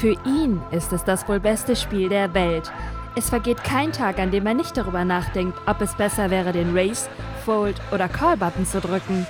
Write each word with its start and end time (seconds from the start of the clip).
Für 0.00 0.16
ihn 0.24 0.62
ist 0.70 0.94
es 0.94 1.04
das 1.04 1.28
wohl 1.28 1.40
beste 1.40 1.76
Spiel 1.76 2.08
der 2.08 2.32
Welt. 2.32 2.72
Es 3.16 3.28
vergeht 3.28 3.62
kein 3.62 3.92
Tag, 3.92 4.18
an 4.18 4.30
dem 4.30 4.46
er 4.46 4.54
nicht 4.54 4.74
darüber 4.74 5.04
nachdenkt, 5.04 5.58
ob 5.66 5.82
es 5.82 5.94
besser 5.94 6.30
wäre, 6.30 6.52
den 6.52 6.74
Race, 6.74 7.10
Fold 7.44 7.78
oder 7.92 8.08
Call-Button 8.08 8.64
zu 8.64 8.80
drücken. 8.80 9.26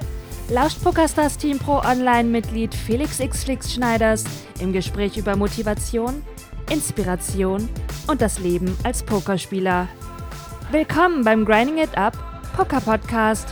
Lauscht 0.48 0.80
PokerStars 0.84 1.38
Team 1.38 1.58
Pro 1.58 1.78
Online-Mitglied 1.78 2.72
Felix 2.72 3.18
X 3.18 3.42
Flix 3.42 3.72
Schneiders 3.72 4.22
im 4.60 4.72
Gespräch 4.72 5.16
über 5.16 5.34
Motivation, 5.34 6.22
Inspiration 6.70 7.68
und 8.06 8.20
das 8.20 8.38
Leben 8.38 8.76
als 8.84 9.02
Pokerspieler. 9.02 9.88
Willkommen 10.70 11.24
beim 11.24 11.44
Grinding 11.44 11.78
It 11.78 11.98
Up 11.98 12.16
Poker 12.56 12.80
Podcast. 12.80 13.48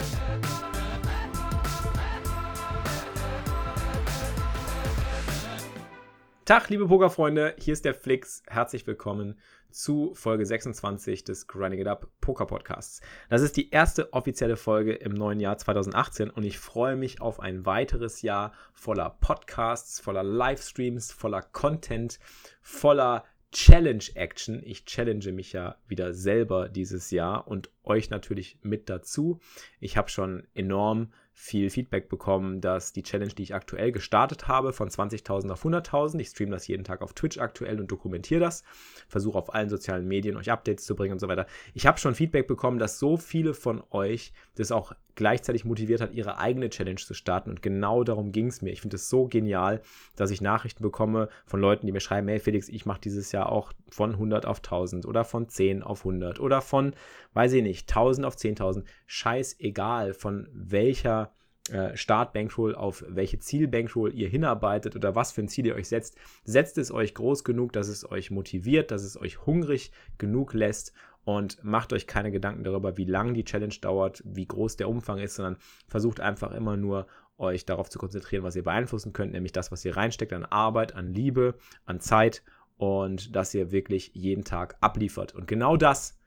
Tag, 6.48 6.70
liebe 6.70 6.88
Pokerfreunde, 6.88 7.54
hier 7.58 7.74
ist 7.74 7.84
der 7.84 7.92
Flix. 7.92 8.42
Herzlich 8.46 8.86
willkommen 8.86 9.38
zu 9.68 10.14
Folge 10.14 10.46
26 10.46 11.22
des 11.22 11.46
Grinding 11.46 11.80
It 11.80 11.86
Up 11.86 12.08
Poker 12.22 12.46
Podcasts. 12.46 13.02
Das 13.28 13.42
ist 13.42 13.58
die 13.58 13.68
erste 13.68 14.14
offizielle 14.14 14.56
Folge 14.56 14.94
im 14.94 15.12
neuen 15.12 15.40
Jahr 15.40 15.58
2018 15.58 16.30
und 16.30 16.44
ich 16.44 16.58
freue 16.58 16.96
mich 16.96 17.20
auf 17.20 17.38
ein 17.40 17.66
weiteres 17.66 18.22
Jahr 18.22 18.52
voller 18.72 19.18
Podcasts, 19.20 20.00
voller 20.00 20.22
Livestreams, 20.22 21.12
voller 21.12 21.42
Content, 21.42 22.18
voller 22.62 23.26
Challenge 23.52 24.04
Action. 24.14 24.62
Ich 24.64 24.86
challenge 24.86 25.30
mich 25.32 25.52
ja 25.52 25.76
wieder 25.86 26.14
selber 26.14 26.70
dieses 26.70 27.10
Jahr 27.10 27.46
und 27.46 27.68
euch 27.84 28.08
natürlich 28.08 28.58
mit 28.62 28.88
dazu. 28.88 29.38
Ich 29.80 29.98
habe 29.98 30.08
schon 30.08 30.46
enorm 30.54 31.12
viel 31.40 31.70
Feedback 31.70 32.08
bekommen, 32.08 32.60
dass 32.60 32.92
die 32.92 33.04
Challenge, 33.04 33.32
die 33.32 33.44
ich 33.44 33.54
aktuell 33.54 33.92
gestartet 33.92 34.48
habe, 34.48 34.72
von 34.72 34.88
20.000 34.88 35.50
auf 35.50 35.64
100.000, 35.64 36.18
ich 36.18 36.30
streame 36.30 36.50
das 36.50 36.66
jeden 36.66 36.82
Tag 36.82 37.00
auf 37.00 37.12
Twitch 37.12 37.38
aktuell 37.38 37.78
und 37.78 37.90
dokumentiere 37.90 38.40
das, 38.40 38.64
versuche 39.06 39.38
auf 39.38 39.54
allen 39.54 39.68
sozialen 39.68 40.08
Medien 40.08 40.36
euch 40.36 40.50
Updates 40.50 40.84
zu 40.84 40.96
bringen 40.96 41.12
und 41.12 41.20
so 41.20 41.28
weiter. 41.28 41.46
Ich 41.74 41.86
habe 41.86 41.98
schon 41.98 42.16
Feedback 42.16 42.48
bekommen, 42.48 42.80
dass 42.80 42.98
so 42.98 43.16
viele 43.16 43.54
von 43.54 43.84
euch 43.90 44.32
das 44.56 44.72
auch 44.72 44.92
gleichzeitig 45.14 45.64
motiviert 45.64 46.00
hat, 46.00 46.12
ihre 46.12 46.38
eigene 46.38 46.70
Challenge 46.70 47.00
zu 47.00 47.14
starten 47.14 47.50
und 47.50 47.62
genau 47.62 48.04
darum 48.04 48.30
ging 48.30 48.48
es 48.48 48.60
mir. 48.60 48.70
Ich 48.70 48.80
finde 48.80 48.96
es 48.96 49.08
so 49.08 49.26
genial, 49.26 49.80
dass 50.16 50.30
ich 50.30 50.40
Nachrichten 50.40 50.82
bekomme 50.82 51.28
von 51.46 51.60
Leuten, 51.60 51.86
die 51.86 51.92
mir 51.92 52.00
schreiben, 52.00 52.28
hey 52.28 52.40
Felix, 52.40 52.68
ich 52.68 52.84
mache 52.84 53.00
dieses 53.00 53.32
Jahr 53.32 53.50
auch 53.50 53.72
von 53.90 54.12
100 54.12 54.44
auf 54.44 54.58
1000 54.58 55.06
oder 55.06 55.24
von 55.24 55.48
10 55.48 55.82
auf 55.82 56.00
100 56.00 56.40
oder 56.40 56.60
von, 56.60 56.94
weiß 57.34 57.52
ich 57.54 57.62
nicht, 57.62 57.88
1000 57.88 58.26
auf 58.26 58.36
10.000, 58.36 58.84
scheißegal 59.06 60.14
von 60.14 60.48
welcher 60.52 61.27
äh, 61.70 61.96
Start-Bankroll, 61.96 62.74
auf 62.74 63.04
welche 63.08 63.38
Ziel-Bankroll 63.38 64.14
ihr 64.14 64.28
hinarbeitet 64.28 64.96
oder 64.96 65.14
was 65.14 65.32
für 65.32 65.42
ein 65.42 65.48
Ziel 65.48 65.66
ihr 65.66 65.74
euch 65.74 65.88
setzt. 65.88 66.16
Setzt 66.44 66.78
es 66.78 66.90
euch 66.90 67.14
groß 67.14 67.44
genug, 67.44 67.72
dass 67.72 67.88
es 67.88 68.10
euch 68.10 68.30
motiviert, 68.30 68.90
dass 68.90 69.02
es 69.02 69.20
euch 69.20 69.46
hungrig 69.46 69.92
genug 70.18 70.54
lässt 70.54 70.92
und 71.24 71.62
macht 71.62 71.92
euch 71.92 72.06
keine 72.06 72.30
Gedanken 72.30 72.64
darüber, 72.64 72.96
wie 72.96 73.04
lang 73.04 73.34
die 73.34 73.44
Challenge 73.44 73.74
dauert, 73.80 74.22
wie 74.24 74.46
groß 74.46 74.76
der 74.76 74.88
Umfang 74.88 75.18
ist, 75.18 75.34
sondern 75.34 75.56
versucht 75.86 76.20
einfach 76.20 76.52
immer 76.52 76.76
nur 76.76 77.06
euch 77.36 77.64
darauf 77.64 77.88
zu 77.88 77.98
konzentrieren, 77.98 78.42
was 78.42 78.56
ihr 78.56 78.64
beeinflussen 78.64 79.12
könnt, 79.12 79.32
nämlich 79.32 79.52
das, 79.52 79.70
was 79.70 79.84
ihr 79.84 79.96
reinsteckt 79.96 80.32
an 80.32 80.44
Arbeit, 80.44 80.94
an 80.94 81.12
Liebe, 81.12 81.54
an 81.84 82.00
Zeit 82.00 82.42
und 82.76 83.34
dass 83.36 83.54
ihr 83.54 83.70
wirklich 83.72 84.12
jeden 84.14 84.44
Tag 84.44 84.76
abliefert. 84.80 85.34
Und 85.34 85.46
genau 85.46 85.76
das 85.76 86.17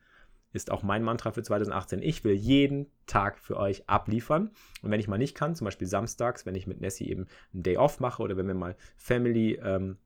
ist 0.54 0.72
auch 0.72 0.84
mein 0.84 1.04
Mantra 1.04 1.32
für 1.32 1.44
2018. 1.44 2.02
Ich 2.02 2.24
will 2.24 2.34
jeden 2.34 2.88
Tag 3.06 3.40
für 3.40 3.58
euch 3.58 3.88
abliefern. 3.88 4.52
Und 4.82 4.92
wenn 4.92 5.00
ich 5.00 5.08
mal 5.08 5.18
nicht 5.18 5.36
kann, 5.36 5.56
zum 5.56 5.66
Beispiel 5.66 5.88
samstags, 5.88 6.46
wenn 6.46 6.56
ich 6.56 6.68
mit 6.68 6.82
Nessie 6.82 7.10
eben 7.10 7.28
einen 7.54 7.64
Day 7.64 7.78
off 7.78 8.00
mache 8.00 8.22
oder 8.22 8.38
wenn 8.38 8.48
wir 8.48 8.54
mal 8.54 8.76
Family 8.98 9.60
ähm, 9.64 9.98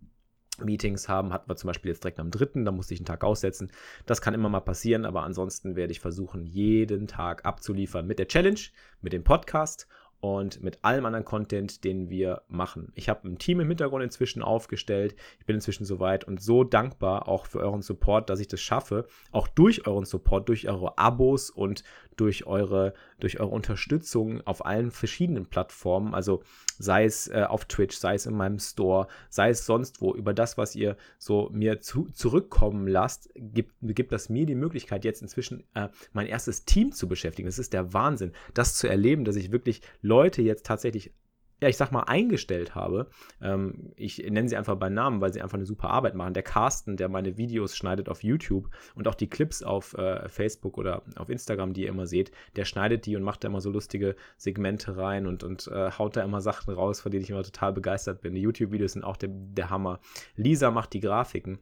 Meetings 0.64 1.10
haben, 1.10 1.34
hatten 1.34 1.50
wir 1.50 1.56
zum 1.56 1.68
Beispiel 1.68 1.92
jetzt 1.92 2.04
direkt 2.04 2.20
am 2.20 2.32
3., 2.32 2.64
da 2.64 2.72
musste 2.72 2.94
ich 2.94 3.00
einen 3.00 3.06
Tag 3.06 3.24
aussetzen. 3.24 3.72
Das 4.06 4.22
kann 4.22 4.34
immer 4.34 4.50
mal 4.50 4.62
passieren, 4.62 5.06
aber 5.06 5.24
ansonsten 5.24 5.76
werde 5.76 5.92
ich 5.92 6.00
versuchen, 6.00 6.46
jeden 6.46 7.08
Tag 7.08 7.46
abzuliefern 7.46 8.08
mit 8.08 8.20
der 8.20 8.28
Challenge, 8.28 8.60
mit 9.02 9.14
dem 9.14 9.24
Podcast 9.24 9.88
und 10.26 10.64
mit 10.64 10.84
allem 10.84 11.06
anderen 11.06 11.24
Content, 11.24 11.84
den 11.84 12.10
wir 12.10 12.42
machen. 12.48 12.92
Ich 12.96 13.10
habe 13.10 13.28
ein 13.28 13.38
Team 13.38 13.60
im 13.60 13.68
Hintergrund 13.68 14.04
inzwischen 14.04 14.42
aufgestellt. 14.42 15.16
Ich 15.40 15.46
bin 15.46 15.56
inzwischen 15.56 15.86
soweit 15.86 16.24
und 16.24 16.42
so 16.42 16.64
dankbar 16.64 17.28
auch 17.28 17.46
für 17.46 17.60
euren 17.60 17.84
Support, 17.84 18.32
dass 18.32 18.40
ich 18.40 18.48
das 18.48 18.60
schaffe, 18.60 19.06
auch 19.32 19.48
durch 19.48 19.86
euren 19.86 20.06
Support, 20.06 20.50
durch 20.50 20.68
eure 20.68 20.98
Abos 20.98 21.52
und 21.52 21.84
durch 22.16 22.48
eure, 22.48 22.94
durch 23.20 23.40
eure 23.40 23.50
Unterstützung 23.50 24.42
auf 24.48 24.66
allen 24.66 24.92
verschiedenen 24.92 25.46
Plattformen, 25.46 26.14
also 26.14 26.42
sei 26.78 27.06
es 27.06 27.28
äh, 27.28 27.46
auf 27.48 27.66
Twitch, 27.66 27.98
sei 27.98 28.16
es 28.16 28.26
in 28.26 28.36
meinem 28.36 28.60
Store, 28.60 29.08
sei 29.30 29.50
es 29.50 29.66
sonst 29.66 30.02
wo, 30.02 30.14
über 30.16 30.34
das, 30.34 30.58
was 30.58 30.76
ihr 30.76 30.98
so 31.18 31.50
mir 31.52 31.82
zu, 31.82 32.10
zurückkommen 32.14 32.88
lasst, 32.88 33.30
gibt, 33.36 33.74
gibt 33.82 34.12
das 34.12 34.30
mir 34.30 34.46
die 34.46 34.56
Möglichkeit, 34.56 35.06
jetzt 35.06 35.22
inzwischen 35.22 35.64
äh, 35.74 35.90
mein 36.14 36.28
erstes 36.28 36.66
Team 36.66 36.94
zu 36.94 37.08
beschäftigen. 37.08 37.48
Das 37.48 37.60
ist 37.60 37.74
der 37.74 37.94
Wahnsinn, 37.94 38.32
das 38.54 38.76
zu 38.76 38.88
erleben, 38.88 39.26
dass 39.26 39.36
ich 39.36 39.52
wirklich 39.52 39.82
Leute 40.02 40.15
jetzt 40.24 40.66
tatsächlich 40.66 41.14
ja, 41.62 41.70
ich 41.70 41.78
sag 41.78 41.92
mal, 41.92 42.02
eingestellt 42.02 42.76
habe. 42.76 43.10
Ähm, 43.42 43.94
ich 43.96 44.18
nenne 44.18 44.50
sie 44.50 44.58
einfach 44.58 44.76
bei 44.76 44.90
Namen, 44.90 45.22
weil 45.22 45.32
sie 45.32 45.42
einfach 45.42 45.58
eine 45.58 45.66
super 45.66 45.90
Arbeit 45.90 46.14
machen. 46.14 46.34
Der 46.34 46.44
Carsten, 46.44 46.98
der 46.98 47.08
meine 47.08 47.38
Videos 47.38 47.78
schneidet 47.78 48.10
auf 48.10 48.24
YouTube 48.24 48.70
und 48.94 49.08
auch 49.08 49.16
die 49.16 49.30
Clips 49.30 49.64
auf 49.64 49.94
äh, 49.98 50.28
Facebook 50.28 50.78
oder 50.78 51.04
auf 51.16 51.30
Instagram, 51.30 51.74
die 51.74 51.84
ihr 51.84 51.90
immer 51.90 52.08
seht, 52.08 52.32
der 52.58 52.66
schneidet 52.66 53.06
die 53.06 53.16
und 53.16 53.24
macht 53.24 53.44
da 53.44 53.48
immer 53.48 53.62
so 53.62 53.72
lustige 53.72 54.16
Segmente 54.38 54.98
rein 54.98 55.28
und, 55.28 55.44
und 55.44 55.68
äh, 55.68 55.92
haut 55.92 56.18
da 56.18 56.24
immer 56.24 56.42
Sachen 56.42 56.74
raus, 56.74 57.00
von 57.00 57.12
denen 57.12 57.24
ich 57.24 57.30
immer 57.30 57.44
total 57.44 57.72
begeistert 57.72 58.22
bin. 58.22 58.36
Die 58.36 58.42
YouTube-Videos 58.42 58.94
sind 58.94 59.04
auch 59.04 59.18
der, 59.18 59.30
der 59.32 59.70
Hammer. 59.70 60.00
Lisa 60.36 60.72
macht 60.72 60.94
die 60.94 61.00
Grafiken 61.00 61.60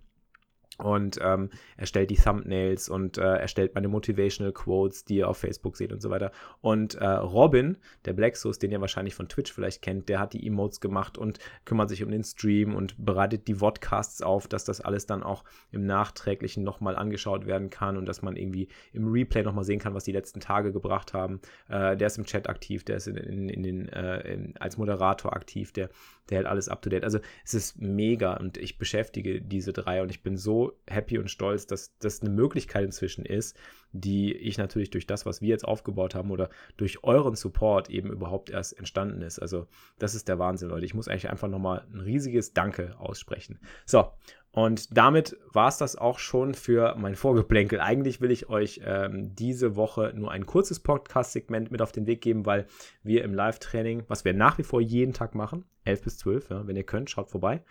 und 0.80 1.20
ähm, 1.22 1.50
erstellt 1.78 2.10
die 2.10 2.16
Thumbnails 2.16 2.90
und 2.90 3.18
äh, 3.18 3.38
erstellt 3.38 3.76
meine 3.76 3.88
Motivational 3.88 4.54
Quotes, 4.54 5.06
die 5.06 5.18
ihr 5.18 5.30
auf 5.30 5.38
Facebook 5.38 5.78
seht 5.78 5.92
und 5.92 6.02
so 6.02 6.10
weiter. 6.10 6.32
Und 6.62 6.96
äh, 6.96 7.06
Robin, 7.06 7.78
der 8.06 8.14
Blacksos, 8.14 8.60
den 8.60 8.72
ihr 8.72 8.82
wahrscheinlich 8.82 9.16
von 9.16 9.28
Twitch 9.28 9.52
vielleicht 9.52 9.82
kennt, 9.82 10.10
der 10.10 10.20
hat 10.20 10.34
die 10.34 10.46
Emotes 10.46 10.82
gemacht 10.82 11.18
und 11.18 11.40
kümmert 11.66 11.90
sich 11.90 12.04
um 12.04 12.12
den 12.12 12.24
Stream 12.24 12.76
und 12.76 12.96
bereitet 13.04 13.48
die 13.48 13.56
Vodcasts 13.56 14.22
auf, 14.22 14.48
dass 14.48 14.66
das 14.66 14.82
alles 14.82 15.06
dann 15.06 15.24
auch 15.24 15.44
im 15.72 15.86
Nachträglichen 15.86 16.64
nochmal 16.64 16.96
angeschaut 16.96 17.46
werden 17.46 17.70
kann 17.70 17.98
und 17.98 18.06
dass 18.06 18.22
man 18.22 18.36
irgendwie 18.36 18.68
im 18.94 19.08
Replay 19.08 19.44
nochmal 19.44 19.64
sehen 19.64 19.80
kann, 19.80 19.94
was 19.94 20.04
die 20.04 20.12
letzten 20.12 20.40
Tage 20.40 20.72
gebracht 20.72 21.14
haben. 21.14 21.40
Äh, 21.70 21.98
der 21.98 22.08
ist 22.08 22.18
im 22.18 22.26
Chat 22.26 22.50
aktiv, 22.50 22.84
der 22.84 22.98
ist 22.98 23.08
in, 23.08 23.18
in, 23.18 23.50
in 23.50 23.64
den, 23.64 23.90
äh, 23.90 24.34
in, 24.34 24.58
als 24.58 24.78
Moderator 24.78 25.34
aktiv, 25.34 25.72
der, 25.72 25.90
der 26.30 26.38
hält 26.38 26.48
alles 26.48 26.70
up 26.70 26.82
to 26.82 26.90
date. 26.90 27.04
Also 27.04 27.20
es 27.44 27.54
ist 27.54 27.80
mega 27.80 28.34
und 28.38 28.58
ich 28.58 28.78
beschäftige 28.78 29.42
diese 29.42 29.74
drei 29.74 30.02
und 30.02 30.10
ich 30.10 30.24
bin 30.24 30.38
so 30.38 30.63
happy 30.88 31.18
und 31.18 31.30
stolz, 31.30 31.68
dass 31.68 31.98
das 32.00 32.22
eine 32.22 32.30
Möglichkeit 32.30 32.86
inzwischen 32.86 33.26
ist, 33.26 33.58
die 33.92 34.34
ich 34.34 34.58
natürlich 34.58 34.90
durch 34.90 35.06
das, 35.06 35.26
was 35.26 35.42
wir 35.42 35.50
jetzt 35.50 35.66
aufgebaut 35.66 36.16
haben 36.16 36.32
oder 36.32 36.50
durch 36.78 37.04
euren 37.04 37.36
Support 37.36 37.90
eben 37.90 38.12
überhaupt 38.12 38.50
erst 38.50 38.78
entstanden 38.78 39.22
ist. 39.22 39.40
Also 39.40 39.68
das 40.00 40.16
ist 40.16 40.28
der 40.28 40.40
Wahnsinn, 40.40 40.70
Leute. 40.70 40.86
Ich 40.86 40.94
muss 40.94 41.08
eigentlich 41.08 41.30
einfach 41.30 41.48
nochmal 41.48 41.86
ein 41.94 42.00
riesiges 42.00 42.54
Danke 42.54 42.96
aussprechen. 43.00 43.60
So, 43.86 44.08
und 44.52 44.96
damit 44.96 45.36
war 45.52 45.68
es 45.68 45.78
das 45.78 45.96
auch 45.96 46.20
schon 46.20 46.54
für 46.54 46.96
mein 46.96 47.16
Vorgeplänkel. 47.16 47.82
Eigentlich 47.82 48.22
will 48.22 48.30
ich 48.30 48.50
euch 48.50 48.82
ähm, 48.86 49.36
diese 49.36 49.76
Woche 49.76 50.14
nur 50.16 50.32
ein 50.32 50.46
kurzes 50.46 50.80
Podcast-Segment 50.80 51.72
mit 51.72 51.82
auf 51.82 51.92
den 51.92 52.06
Weg 52.06 52.22
geben, 52.22 52.46
weil 52.46 52.68
wir 53.02 53.24
im 53.24 53.34
Live-Training, 53.34 54.04
was 54.08 54.26
wir 54.26 54.34
nach 54.34 54.60
wie 54.60 54.64
vor 54.64 54.80
jeden 54.80 55.14
Tag 55.14 55.34
machen, 55.34 55.66
11 55.86 56.04
bis 56.04 56.18
12, 56.20 56.50
ja, 56.52 56.68
wenn 56.68 56.76
ihr 56.76 56.84
könnt, 56.84 57.10
schaut 57.10 57.32
vorbei, 57.32 57.64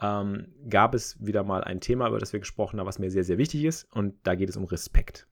ähm, 0.00 0.48
gab 0.68 0.94
es 0.94 1.24
wieder 1.24 1.42
mal 1.42 1.64
ein 1.64 1.80
Thema, 1.80 2.08
über 2.08 2.18
das 2.18 2.32
wir 2.32 2.40
gesprochen 2.40 2.78
haben, 2.78 2.86
was 2.86 2.98
mir 2.98 3.10
sehr, 3.10 3.24
sehr 3.24 3.38
wichtig 3.38 3.64
ist. 3.64 3.84
Und 3.92 4.14
da 4.24 4.34
geht 4.34 4.48
es 4.48 4.56
um 4.56 4.64
Respekt. 4.64 5.26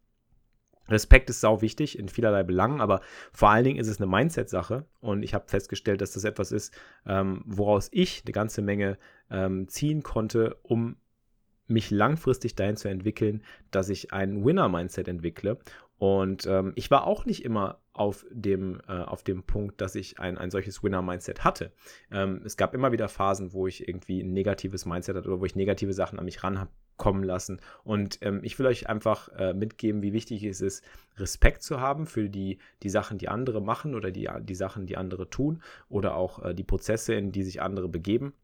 Respekt 0.88 1.30
ist 1.30 1.40
sau 1.40 1.62
wichtig 1.62 1.98
in 1.98 2.08
vielerlei 2.08 2.42
Belangen, 2.42 2.80
aber 2.80 3.00
vor 3.32 3.50
allen 3.50 3.64
Dingen 3.64 3.78
ist 3.78 3.88
es 3.88 4.00
eine 4.00 4.06
Mindset-Sache 4.06 4.84
und 5.00 5.22
ich 5.22 5.32
habe 5.32 5.48
festgestellt, 5.48 6.00
dass 6.02 6.12
das 6.12 6.24
etwas 6.24 6.52
ist, 6.52 6.74
ähm, 7.06 7.42
woraus 7.46 7.88
ich 7.90 8.22
eine 8.24 8.32
ganze 8.32 8.60
Menge 8.60 8.98
ähm, 9.30 9.66
ziehen 9.68 10.02
konnte, 10.02 10.58
um 10.62 10.96
mich 11.66 11.90
langfristig 11.90 12.54
dahin 12.54 12.76
zu 12.76 12.88
entwickeln, 12.88 13.42
dass 13.70 13.88
ich 13.88 14.12
ein 14.12 14.44
Winner-Mindset 14.44 15.08
entwickle 15.08 15.58
und 15.98 16.46
ähm, 16.46 16.72
ich 16.74 16.90
war 16.90 17.06
auch 17.06 17.24
nicht 17.24 17.44
immer 17.44 17.78
auf 17.92 18.26
dem, 18.30 18.80
äh, 18.88 18.92
auf 18.92 19.22
dem 19.22 19.44
Punkt, 19.44 19.80
dass 19.80 19.94
ich 19.94 20.18
ein, 20.18 20.36
ein 20.36 20.50
solches 20.50 20.82
Winner-Mindset 20.82 21.44
hatte. 21.44 21.72
Ähm, 22.10 22.42
es 22.44 22.56
gab 22.56 22.74
immer 22.74 22.90
wieder 22.90 23.08
Phasen, 23.08 23.52
wo 23.52 23.68
ich 23.68 23.88
irgendwie 23.88 24.22
ein 24.22 24.32
negatives 24.32 24.86
Mindset 24.86 25.16
hatte 25.16 25.28
oder 25.28 25.40
wo 25.40 25.44
ich 25.44 25.54
negative 25.54 25.92
Sachen 25.92 26.18
an 26.18 26.24
mich 26.24 26.42
rankommen 26.42 27.22
lassen. 27.22 27.60
Und 27.84 28.18
ähm, 28.22 28.40
ich 28.42 28.58
will 28.58 28.66
euch 28.66 28.88
einfach 28.88 29.28
äh, 29.36 29.54
mitgeben, 29.54 30.02
wie 30.02 30.12
wichtig 30.12 30.42
es 30.42 30.60
ist, 30.60 30.84
Respekt 31.16 31.62
zu 31.62 31.80
haben 31.80 32.06
für 32.06 32.28
die, 32.28 32.58
die 32.82 32.90
Sachen, 32.90 33.18
die 33.18 33.28
andere 33.28 33.62
machen 33.62 33.94
oder 33.94 34.10
die, 34.10 34.28
die 34.40 34.54
Sachen, 34.56 34.86
die 34.86 34.96
andere 34.96 35.30
tun 35.30 35.62
oder 35.88 36.16
auch 36.16 36.44
äh, 36.44 36.54
die 36.54 36.64
Prozesse, 36.64 37.14
in 37.14 37.30
die 37.30 37.44
sich 37.44 37.62
andere 37.62 37.88
begeben 37.88 38.34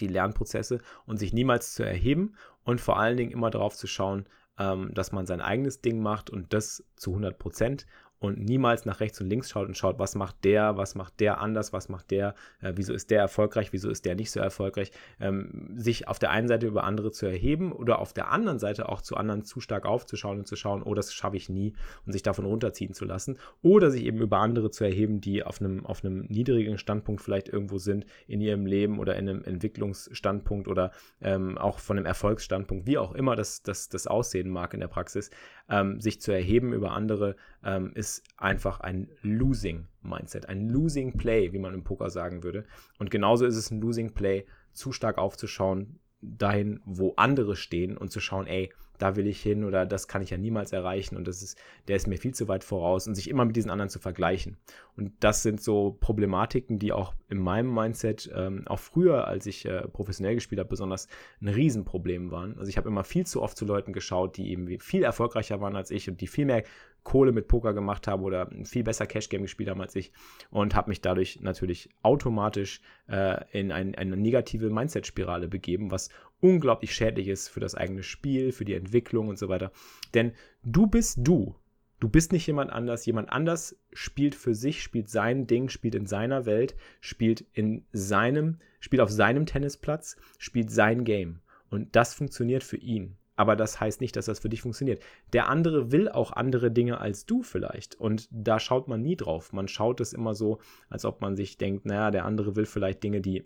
die 0.00 0.06
Lernprozesse 0.06 0.80
und 1.04 1.18
sich 1.18 1.34
niemals 1.34 1.74
zu 1.74 1.82
erheben 1.82 2.36
und 2.64 2.80
vor 2.80 2.98
allen 2.98 3.18
Dingen 3.18 3.32
immer 3.32 3.50
darauf 3.50 3.76
zu 3.76 3.86
schauen, 3.86 4.24
ähm, 4.58 4.92
dass 4.94 5.12
man 5.12 5.26
sein 5.26 5.40
eigenes 5.40 5.80
Ding 5.80 6.00
macht 6.00 6.30
und 6.30 6.52
das 6.52 6.84
zu 6.96 7.10
100 7.10 7.38
Prozent 7.38 7.86
und 8.26 8.38
niemals 8.38 8.84
nach 8.84 9.00
rechts 9.00 9.20
und 9.20 9.28
links 9.28 9.50
schaut 9.50 9.68
und 9.68 9.76
schaut, 9.76 9.98
was 9.98 10.14
macht 10.14 10.44
der, 10.44 10.76
was 10.76 10.94
macht 10.94 11.20
der 11.20 11.40
anders, 11.40 11.72
was 11.72 11.88
macht 11.88 12.10
der, 12.10 12.34
äh, 12.60 12.72
wieso 12.76 12.92
ist 12.92 13.10
der 13.10 13.20
erfolgreich, 13.20 13.72
wieso 13.72 13.90
ist 13.90 14.04
der 14.04 14.14
nicht 14.14 14.30
so 14.30 14.40
erfolgreich, 14.40 14.90
ähm, 15.20 15.70
sich 15.76 16.08
auf 16.08 16.18
der 16.18 16.30
einen 16.30 16.48
Seite 16.48 16.66
über 16.66 16.84
andere 16.84 17.10
zu 17.10 17.26
erheben 17.26 17.72
oder 17.72 17.98
auf 17.98 18.12
der 18.12 18.30
anderen 18.30 18.58
Seite 18.58 18.88
auch 18.88 19.02
zu 19.02 19.16
anderen 19.16 19.44
zu 19.44 19.60
stark 19.60 19.86
aufzuschauen 19.86 20.38
und 20.38 20.46
zu 20.46 20.56
schauen, 20.56 20.82
oh, 20.82 20.94
das 20.94 21.12
schaffe 21.12 21.36
ich 21.36 21.48
nie 21.48 21.74
und 22.06 22.12
sich 22.12 22.22
davon 22.22 22.44
runterziehen 22.44 22.94
zu 22.94 23.04
lassen. 23.04 23.38
Oder 23.62 23.90
sich 23.90 24.04
eben 24.04 24.20
über 24.20 24.38
andere 24.38 24.70
zu 24.70 24.84
erheben, 24.84 25.20
die 25.20 25.42
auf 25.42 25.60
einem, 25.60 25.84
auf 25.86 26.04
einem 26.04 26.26
niedrigen 26.26 26.78
Standpunkt 26.78 27.22
vielleicht 27.22 27.48
irgendwo 27.48 27.78
sind 27.78 28.06
in 28.26 28.40
ihrem 28.40 28.66
Leben 28.66 28.98
oder 28.98 29.16
in 29.16 29.28
einem 29.28 29.44
Entwicklungsstandpunkt 29.44 30.68
oder 30.68 30.92
ähm, 31.20 31.58
auch 31.58 31.78
von 31.78 31.96
einem 31.96 32.06
Erfolgsstandpunkt, 32.06 32.86
wie 32.86 32.98
auch 32.98 33.14
immer 33.14 33.36
das, 33.36 33.62
das, 33.62 33.88
das 33.88 34.06
aussehen 34.06 34.50
mag 34.50 34.74
in 34.74 34.80
der 34.80 34.88
Praxis, 34.88 35.30
ähm, 35.68 36.00
sich 36.00 36.20
zu 36.20 36.32
erheben 36.32 36.72
über 36.72 36.92
andere 36.92 37.36
ähm, 37.64 37.92
ist 38.18 38.24
einfach 38.36 38.80
ein 38.80 39.08
Losing 39.22 39.86
Mindset, 40.02 40.48
ein 40.48 40.68
Losing 40.68 41.16
Play, 41.16 41.52
wie 41.52 41.58
man 41.58 41.74
im 41.74 41.84
Poker 41.84 42.10
sagen 42.10 42.42
würde. 42.42 42.64
Und 42.98 43.10
genauso 43.10 43.46
ist 43.46 43.56
es 43.56 43.70
ein 43.70 43.80
Losing 43.80 44.12
Play, 44.12 44.46
zu 44.72 44.92
stark 44.92 45.18
aufzuschauen 45.18 46.00
dahin, 46.20 46.80
wo 46.84 47.14
andere 47.16 47.54
stehen 47.54 47.96
und 47.96 48.10
zu 48.10 48.20
schauen, 48.20 48.46
ey, 48.46 48.72
da 48.98 49.16
will 49.16 49.26
ich 49.26 49.42
hin 49.42 49.64
oder 49.64 49.86
das 49.86 50.06
kann 50.06 50.22
ich 50.22 50.30
ja 50.30 50.38
niemals 50.38 50.72
erreichen 50.72 51.16
und 51.16 51.26
das 51.26 51.42
ist, 51.42 51.58
der 51.88 51.96
ist 51.96 52.06
mir 52.06 52.16
viel 52.16 52.32
zu 52.32 52.46
weit 52.46 52.62
voraus 52.62 53.08
und 53.08 53.14
sich 53.14 53.28
immer 53.28 53.44
mit 53.44 53.56
diesen 53.56 53.70
anderen 53.70 53.90
zu 53.90 53.98
vergleichen. 53.98 54.56
Und 54.96 55.12
das 55.20 55.42
sind 55.42 55.60
so 55.60 55.96
Problematiken, 56.00 56.78
die 56.78 56.92
auch 56.92 57.14
in 57.28 57.38
meinem 57.38 57.74
Mindset, 57.74 58.30
ähm, 58.34 58.62
auch 58.66 58.78
früher, 58.78 59.26
als 59.26 59.46
ich 59.46 59.64
äh, 59.66 59.88
professionell 59.88 60.36
gespielt 60.36 60.60
habe, 60.60 60.68
besonders 60.68 61.08
ein 61.40 61.48
Riesenproblem 61.48 62.30
waren. 62.30 62.56
Also 62.56 62.68
ich 62.68 62.76
habe 62.76 62.88
immer 62.88 63.02
viel 63.02 63.26
zu 63.26 63.42
oft 63.42 63.56
zu 63.56 63.64
Leuten 63.64 63.92
geschaut, 63.92 64.36
die 64.36 64.50
eben 64.50 64.78
viel 64.78 65.02
erfolgreicher 65.02 65.60
waren 65.60 65.74
als 65.74 65.90
ich 65.90 66.08
und 66.08 66.20
die 66.20 66.28
viel 66.28 66.46
mehr 66.46 66.62
Kohle 67.04 67.32
mit 67.32 67.48
Poker 67.48 67.74
gemacht 67.74 68.08
haben 68.08 68.24
oder 68.24 68.50
viel 68.64 68.82
besser 68.82 69.06
Cash 69.06 69.28
Game 69.28 69.42
gespielt 69.42 69.68
haben 69.68 69.80
als 69.80 69.94
ich 69.94 70.12
und 70.50 70.74
habe 70.74 70.90
mich 70.90 71.00
dadurch 71.00 71.40
natürlich 71.40 71.90
automatisch 72.02 72.80
äh, 73.08 73.44
in 73.52 73.70
ein, 73.70 73.94
eine 73.94 74.16
negative 74.16 74.70
Mindset-Spirale 74.70 75.48
begeben, 75.48 75.90
was 75.90 76.08
unglaublich 76.40 76.94
schädlich 76.94 77.28
ist 77.28 77.48
für 77.48 77.60
das 77.60 77.74
eigene 77.74 78.02
Spiel, 78.02 78.52
für 78.52 78.64
die 78.64 78.74
Entwicklung 78.74 79.28
und 79.28 79.38
so 79.38 79.48
weiter. 79.48 79.70
Denn 80.14 80.32
du 80.62 80.86
bist 80.86 81.18
du. 81.22 81.54
Du 82.00 82.08
bist 82.08 82.32
nicht 82.32 82.46
jemand 82.46 82.72
anders. 82.72 83.06
Jemand 83.06 83.30
anders 83.30 83.78
spielt 83.92 84.34
für 84.34 84.54
sich, 84.54 84.82
spielt 84.82 85.08
sein 85.08 85.46
Ding, 85.46 85.68
spielt 85.68 85.94
in 85.94 86.06
seiner 86.06 86.44
Welt, 86.44 86.74
spielt 87.00 87.46
in 87.52 87.86
seinem, 87.92 88.58
spielt 88.80 89.00
auf 89.00 89.10
seinem 89.10 89.46
Tennisplatz, 89.46 90.16
spielt 90.38 90.70
sein 90.70 91.04
Game. 91.04 91.40
Und 91.70 91.96
das 91.96 92.12
funktioniert 92.12 92.62
für 92.62 92.76
ihn. 92.76 93.16
Aber 93.36 93.56
das 93.56 93.80
heißt 93.80 94.00
nicht, 94.00 94.16
dass 94.16 94.26
das 94.26 94.38
für 94.38 94.48
dich 94.48 94.62
funktioniert. 94.62 95.02
Der 95.32 95.48
andere 95.48 95.90
will 95.90 96.08
auch 96.08 96.32
andere 96.32 96.70
Dinge 96.70 97.00
als 97.00 97.26
du 97.26 97.42
vielleicht. 97.42 97.96
Und 97.96 98.28
da 98.30 98.60
schaut 98.60 98.88
man 98.88 99.02
nie 99.02 99.16
drauf. 99.16 99.52
Man 99.52 99.68
schaut 99.68 100.00
es 100.00 100.12
immer 100.12 100.34
so, 100.34 100.58
als 100.88 101.04
ob 101.04 101.20
man 101.20 101.36
sich 101.36 101.58
denkt, 101.58 101.84
naja, 101.86 102.10
der 102.10 102.24
andere 102.24 102.56
will 102.56 102.66
vielleicht 102.66 103.02
Dinge, 103.02 103.20
die 103.20 103.44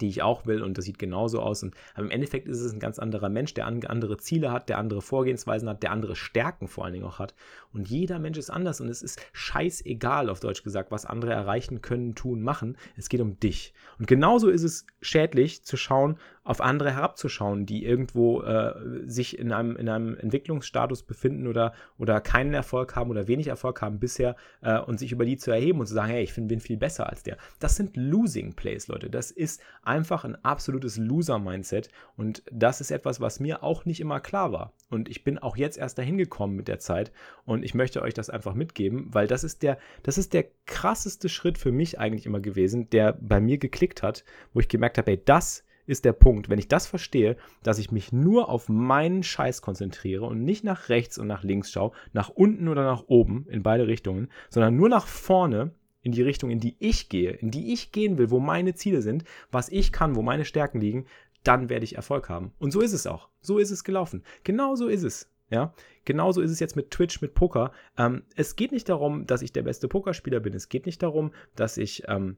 die 0.00 0.08
ich 0.08 0.22
auch 0.22 0.46
will 0.46 0.62
und 0.62 0.76
das 0.76 0.84
sieht 0.84 0.98
genauso 0.98 1.40
aus. 1.40 1.62
Und 1.62 1.74
aber 1.94 2.04
im 2.04 2.10
Endeffekt 2.10 2.48
ist 2.48 2.60
es 2.60 2.72
ein 2.72 2.80
ganz 2.80 2.98
anderer 2.98 3.28
Mensch, 3.28 3.54
der 3.54 3.66
andere 3.66 4.16
Ziele 4.18 4.52
hat, 4.52 4.68
der 4.68 4.78
andere 4.78 5.02
Vorgehensweisen 5.02 5.68
hat, 5.68 5.82
der 5.82 5.92
andere 5.92 6.16
Stärken 6.16 6.68
vor 6.68 6.84
allen 6.84 6.92
Dingen 6.92 7.06
auch 7.06 7.18
hat. 7.18 7.34
Und 7.72 7.88
jeder 7.88 8.18
Mensch 8.18 8.38
ist 8.38 8.50
anders 8.50 8.80
und 8.80 8.88
es 8.88 9.02
ist 9.02 9.20
scheißegal, 9.32 10.28
auf 10.28 10.40
Deutsch 10.40 10.62
gesagt, 10.62 10.90
was 10.90 11.06
andere 11.06 11.32
erreichen 11.32 11.80
können, 11.80 12.14
tun, 12.14 12.42
machen. 12.42 12.76
Es 12.96 13.08
geht 13.08 13.20
um 13.20 13.38
dich. 13.40 13.72
Und 13.98 14.06
genauso 14.06 14.48
ist 14.48 14.62
es 14.62 14.86
schädlich 15.00 15.64
zu 15.64 15.76
schauen, 15.76 16.18
auf 16.48 16.62
andere 16.62 16.94
herabzuschauen, 16.94 17.66
die 17.66 17.84
irgendwo 17.84 18.40
äh, 18.40 18.72
sich 19.04 19.38
in 19.38 19.52
einem, 19.52 19.76
in 19.76 19.86
einem 19.86 20.16
Entwicklungsstatus 20.16 21.02
befinden 21.02 21.46
oder, 21.46 21.74
oder 21.98 22.22
keinen 22.22 22.54
Erfolg 22.54 22.96
haben 22.96 23.10
oder 23.10 23.28
wenig 23.28 23.48
Erfolg 23.48 23.82
haben 23.82 24.00
bisher 24.00 24.34
äh, 24.62 24.78
und 24.78 24.98
sich 24.98 25.12
über 25.12 25.26
die 25.26 25.36
zu 25.36 25.50
erheben 25.50 25.78
und 25.78 25.86
zu 25.86 25.92
sagen, 25.92 26.08
hey, 26.08 26.22
ich 26.22 26.32
find, 26.32 26.48
bin 26.48 26.60
viel 26.60 26.78
besser 26.78 27.10
als 27.10 27.22
der. 27.22 27.36
Das 27.58 27.76
sind 27.76 27.98
Losing 27.98 28.54
Plays, 28.54 28.88
Leute. 28.88 29.10
Das 29.10 29.30
ist 29.30 29.60
einfach 29.82 30.24
ein 30.24 30.42
absolutes 30.42 30.96
Loser-Mindset 30.96 31.90
und 32.16 32.42
das 32.50 32.80
ist 32.80 32.92
etwas, 32.92 33.20
was 33.20 33.40
mir 33.40 33.62
auch 33.62 33.84
nicht 33.84 34.00
immer 34.00 34.18
klar 34.18 34.50
war. 34.50 34.72
Und 34.88 35.10
ich 35.10 35.24
bin 35.24 35.38
auch 35.38 35.58
jetzt 35.58 35.76
erst 35.76 35.98
dahin 35.98 36.16
gekommen 36.16 36.56
mit 36.56 36.66
der 36.66 36.78
Zeit 36.78 37.12
und 37.44 37.62
ich 37.62 37.74
möchte 37.74 38.00
euch 38.00 38.14
das 38.14 38.30
einfach 38.30 38.54
mitgeben, 38.54 39.08
weil 39.12 39.26
das 39.26 39.44
ist 39.44 39.62
der, 39.62 39.76
das 40.02 40.16
ist 40.16 40.32
der 40.32 40.46
krasseste 40.64 41.28
Schritt 41.28 41.58
für 41.58 41.72
mich 41.72 41.98
eigentlich 41.98 42.24
immer 42.24 42.40
gewesen, 42.40 42.88
der 42.88 43.12
bei 43.20 43.38
mir 43.38 43.58
geklickt 43.58 44.02
hat, 44.02 44.24
wo 44.54 44.60
ich 44.60 44.68
gemerkt 44.68 44.96
habe, 44.96 45.10
ey, 45.10 45.22
das 45.22 45.67
ist 45.88 46.04
der 46.04 46.12
Punkt. 46.12 46.48
Wenn 46.48 46.58
ich 46.58 46.68
das 46.68 46.86
verstehe, 46.86 47.36
dass 47.62 47.78
ich 47.78 47.90
mich 47.90 48.12
nur 48.12 48.48
auf 48.48 48.68
meinen 48.68 49.22
Scheiß 49.22 49.62
konzentriere 49.62 50.26
und 50.26 50.44
nicht 50.44 50.64
nach 50.64 50.88
rechts 50.88 51.18
und 51.18 51.26
nach 51.26 51.42
links 51.42 51.72
schaue, 51.72 51.92
nach 52.12 52.28
unten 52.28 52.68
oder 52.68 52.84
nach 52.84 53.04
oben, 53.08 53.46
in 53.48 53.62
beide 53.62 53.86
Richtungen, 53.86 54.28
sondern 54.50 54.76
nur 54.76 54.88
nach 54.88 55.06
vorne 55.06 55.72
in 56.02 56.12
die 56.12 56.22
Richtung, 56.22 56.50
in 56.50 56.60
die 56.60 56.76
ich 56.78 57.08
gehe, 57.08 57.32
in 57.32 57.50
die 57.50 57.72
ich 57.72 57.90
gehen 57.90 58.18
will, 58.18 58.30
wo 58.30 58.38
meine 58.38 58.74
Ziele 58.74 59.02
sind, 59.02 59.24
was 59.50 59.68
ich 59.68 59.90
kann, 59.90 60.14
wo 60.14 60.22
meine 60.22 60.44
Stärken 60.44 60.80
liegen, 60.80 61.06
dann 61.42 61.68
werde 61.68 61.84
ich 61.84 61.96
Erfolg 61.96 62.28
haben. 62.28 62.52
Und 62.58 62.70
so 62.70 62.80
ist 62.80 62.92
es 62.92 63.06
auch. 63.06 63.28
So 63.40 63.58
ist 63.58 63.70
es 63.70 63.84
gelaufen. 63.84 64.22
Genau 64.44 64.74
so 64.74 64.88
ist 64.88 65.02
es. 65.02 65.30
Ja, 65.50 65.72
genauso 66.04 66.42
ist 66.42 66.50
es 66.50 66.60
jetzt 66.60 66.76
mit 66.76 66.90
Twitch, 66.90 67.22
mit 67.22 67.32
Poker. 67.32 67.72
Ähm, 67.96 68.24
es 68.36 68.54
geht 68.54 68.70
nicht 68.70 68.90
darum, 68.90 69.26
dass 69.26 69.40
ich 69.40 69.52
der 69.52 69.62
beste 69.62 69.88
Pokerspieler 69.88 70.40
bin. 70.40 70.52
Es 70.52 70.68
geht 70.68 70.84
nicht 70.84 71.02
darum, 71.02 71.32
dass 71.56 71.78
ich 71.78 72.02
ähm, 72.06 72.36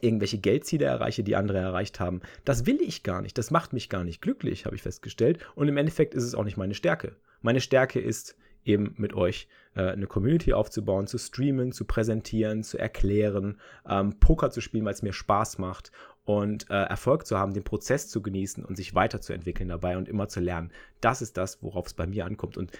irgendwelche 0.00 0.38
Geldziele 0.38 0.86
erreiche, 0.86 1.22
die 1.22 1.36
andere 1.36 1.58
erreicht 1.58 2.00
haben. 2.00 2.20
Das 2.44 2.66
will 2.66 2.80
ich 2.80 3.02
gar 3.02 3.22
nicht. 3.22 3.36
Das 3.36 3.50
macht 3.50 3.72
mich 3.72 3.88
gar 3.88 4.04
nicht 4.04 4.22
glücklich, 4.22 4.64
habe 4.64 4.76
ich 4.76 4.82
festgestellt. 4.82 5.38
Und 5.54 5.68
im 5.68 5.76
Endeffekt 5.76 6.14
ist 6.14 6.24
es 6.24 6.34
auch 6.34 6.44
nicht 6.44 6.56
meine 6.56 6.74
Stärke. 6.74 7.16
Meine 7.42 7.60
Stärke 7.60 8.00
ist 8.00 8.36
eben 8.64 8.94
mit 8.96 9.12
euch 9.14 9.48
äh, 9.74 9.90
eine 9.90 10.06
Community 10.06 10.52
aufzubauen, 10.52 11.06
zu 11.06 11.18
streamen, 11.18 11.72
zu 11.72 11.84
präsentieren, 11.84 12.62
zu 12.62 12.78
erklären, 12.78 13.58
ähm, 13.88 14.18
Poker 14.18 14.50
zu 14.50 14.60
spielen, 14.60 14.84
weil 14.84 14.94
es 14.94 15.02
mir 15.02 15.12
Spaß 15.12 15.58
macht 15.58 15.90
und 16.24 16.70
äh, 16.70 16.74
Erfolg 16.74 17.26
zu 17.26 17.38
haben, 17.38 17.52
den 17.52 17.64
Prozess 17.64 18.08
zu 18.08 18.22
genießen 18.22 18.64
und 18.64 18.76
sich 18.76 18.94
weiterzuentwickeln 18.94 19.68
dabei 19.68 19.96
und 19.96 20.08
immer 20.08 20.28
zu 20.28 20.40
lernen. 20.40 20.70
Das 21.00 21.22
ist 21.22 21.36
das, 21.36 21.62
worauf 21.62 21.86
es 21.86 21.94
bei 21.94 22.06
mir 22.06 22.24
ankommt. 22.24 22.56
Und 22.56 22.70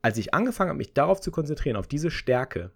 als 0.00 0.16
ich 0.18 0.32
angefangen 0.32 0.70
habe, 0.70 0.78
mich 0.78 0.94
darauf 0.94 1.20
zu 1.20 1.30
konzentrieren, 1.30 1.76
auf 1.76 1.88
diese 1.88 2.10
Stärke, 2.10 2.70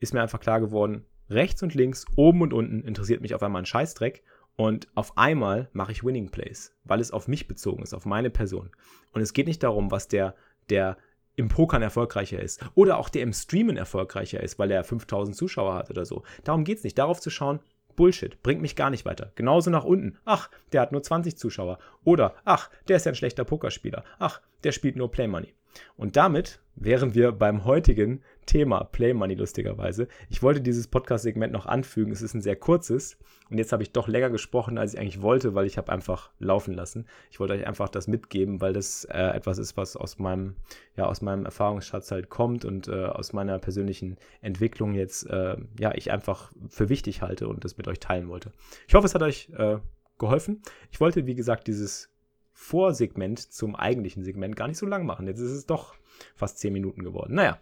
ist 0.00 0.14
mir 0.14 0.22
einfach 0.22 0.40
klar 0.40 0.60
geworden, 0.60 1.04
rechts 1.30 1.62
und 1.62 1.74
links, 1.74 2.06
oben 2.16 2.42
und 2.42 2.52
unten 2.52 2.82
interessiert 2.82 3.20
mich 3.20 3.34
auf 3.34 3.42
einmal 3.42 3.62
ein 3.62 3.66
Scheißdreck 3.66 4.22
und 4.56 4.88
auf 4.94 5.16
einmal 5.16 5.68
mache 5.72 5.92
ich 5.92 6.04
Winning 6.04 6.30
Plays, 6.30 6.74
weil 6.84 7.00
es 7.00 7.12
auf 7.12 7.28
mich 7.28 7.46
bezogen 7.46 7.82
ist, 7.82 7.94
auf 7.94 8.06
meine 8.06 8.30
Person. 8.30 8.70
Und 9.12 9.20
es 9.20 9.32
geht 9.32 9.46
nicht 9.46 9.62
darum, 9.62 9.90
was 9.90 10.08
der, 10.08 10.34
der 10.70 10.96
im 11.36 11.48
Pokern 11.48 11.82
erfolgreicher 11.82 12.40
ist 12.40 12.60
oder 12.74 12.98
auch 12.98 13.08
der 13.08 13.22
im 13.22 13.32
Streamen 13.32 13.76
erfolgreicher 13.76 14.42
ist, 14.42 14.58
weil 14.58 14.70
er 14.70 14.82
5000 14.82 15.36
Zuschauer 15.36 15.74
hat 15.74 15.90
oder 15.90 16.04
so. 16.04 16.24
Darum 16.42 16.64
geht 16.64 16.78
es 16.78 16.84
nicht. 16.84 16.98
Darauf 16.98 17.20
zu 17.20 17.30
schauen, 17.30 17.60
Bullshit, 17.94 18.42
bringt 18.42 18.62
mich 18.62 18.76
gar 18.76 18.90
nicht 18.90 19.04
weiter. 19.04 19.32
Genauso 19.34 19.70
nach 19.70 19.84
unten. 19.84 20.18
Ach, 20.24 20.50
der 20.72 20.80
hat 20.80 20.92
nur 20.92 21.02
20 21.02 21.36
Zuschauer. 21.36 21.78
Oder, 22.04 22.34
ach, 22.44 22.70
der 22.88 22.96
ist 22.96 23.06
ja 23.06 23.12
ein 23.12 23.16
schlechter 23.16 23.44
Pokerspieler. 23.44 24.04
Ach, 24.18 24.40
der 24.62 24.72
spielt 24.72 24.96
nur 24.96 25.10
Play 25.10 25.26
Money. 25.26 25.54
Und 25.96 26.16
damit 26.16 26.60
wären 26.76 27.14
wir 27.14 27.32
beim 27.32 27.64
heutigen 27.64 28.22
Thema 28.46 28.84
Play 28.84 29.12
Money 29.12 29.34
lustigerweise. 29.34 30.08
Ich 30.28 30.42
wollte 30.42 30.60
dieses 30.60 30.86
Podcast-Segment 30.86 31.52
noch 31.52 31.66
anfügen. 31.66 32.12
Es 32.12 32.22
ist 32.22 32.34
ein 32.34 32.40
sehr 32.40 32.56
kurzes 32.56 33.18
und 33.50 33.58
jetzt 33.58 33.72
habe 33.72 33.82
ich 33.82 33.92
doch 33.92 34.08
länger 34.08 34.30
gesprochen, 34.30 34.78
als 34.78 34.94
ich 34.94 35.00
eigentlich 35.00 35.22
wollte, 35.22 35.54
weil 35.54 35.66
ich 35.66 35.78
habe 35.78 35.90
einfach 35.90 36.30
laufen 36.38 36.74
lassen. 36.74 37.06
Ich 37.30 37.40
wollte 37.40 37.54
euch 37.54 37.66
einfach 37.66 37.88
das 37.88 38.06
mitgeben, 38.06 38.60
weil 38.60 38.72
das 38.72 39.04
äh, 39.06 39.18
etwas 39.18 39.58
ist, 39.58 39.76
was 39.76 39.96
aus 39.96 40.18
meinem, 40.18 40.56
ja, 40.96 41.06
aus 41.06 41.22
meinem 41.22 41.44
Erfahrungsschatz 41.44 42.10
halt 42.10 42.28
kommt 42.28 42.64
und 42.64 42.88
äh, 42.88 43.06
aus 43.06 43.32
meiner 43.32 43.58
persönlichen 43.58 44.16
Entwicklung 44.42 44.94
jetzt, 44.94 45.28
äh, 45.30 45.56
ja, 45.78 45.94
ich 45.94 46.10
einfach 46.10 46.52
für 46.68 46.88
wichtig 46.88 47.22
halte 47.22 47.48
und 47.48 47.64
das 47.64 47.78
mit 47.78 47.88
euch 47.88 48.00
teilen 48.00 48.28
wollte. 48.28 48.52
Ich 48.86 48.94
hoffe, 48.94 49.06
es 49.06 49.14
hat 49.14 49.22
euch 49.22 49.48
äh, 49.56 49.78
geholfen. 50.18 50.62
Ich 50.90 51.00
wollte, 51.00 51.26
wie 51.26 51.34
gesagt, 51.34 51.68
dieses 51.68 52.10
Vorsegment 52.60 53.38
zum 53.38 53.76
eigentlichen 53.76 54.24
Segment 54.24 54.56
gar 54.56 54.66
nicht 54.66 54.78
so 54.78 54.84
lang 54.84 55.06
machen. 55.06 55.28
Jetzt 55.28 55.38
ist 55.38 55.52
es 55.52 55.64
doch 55.64 55.94
fast 56.34 56.58
10 56.58 56.72
Minuten 56.72 57.04
geworden. 57.04 57.34
Naja, 57.34 57.60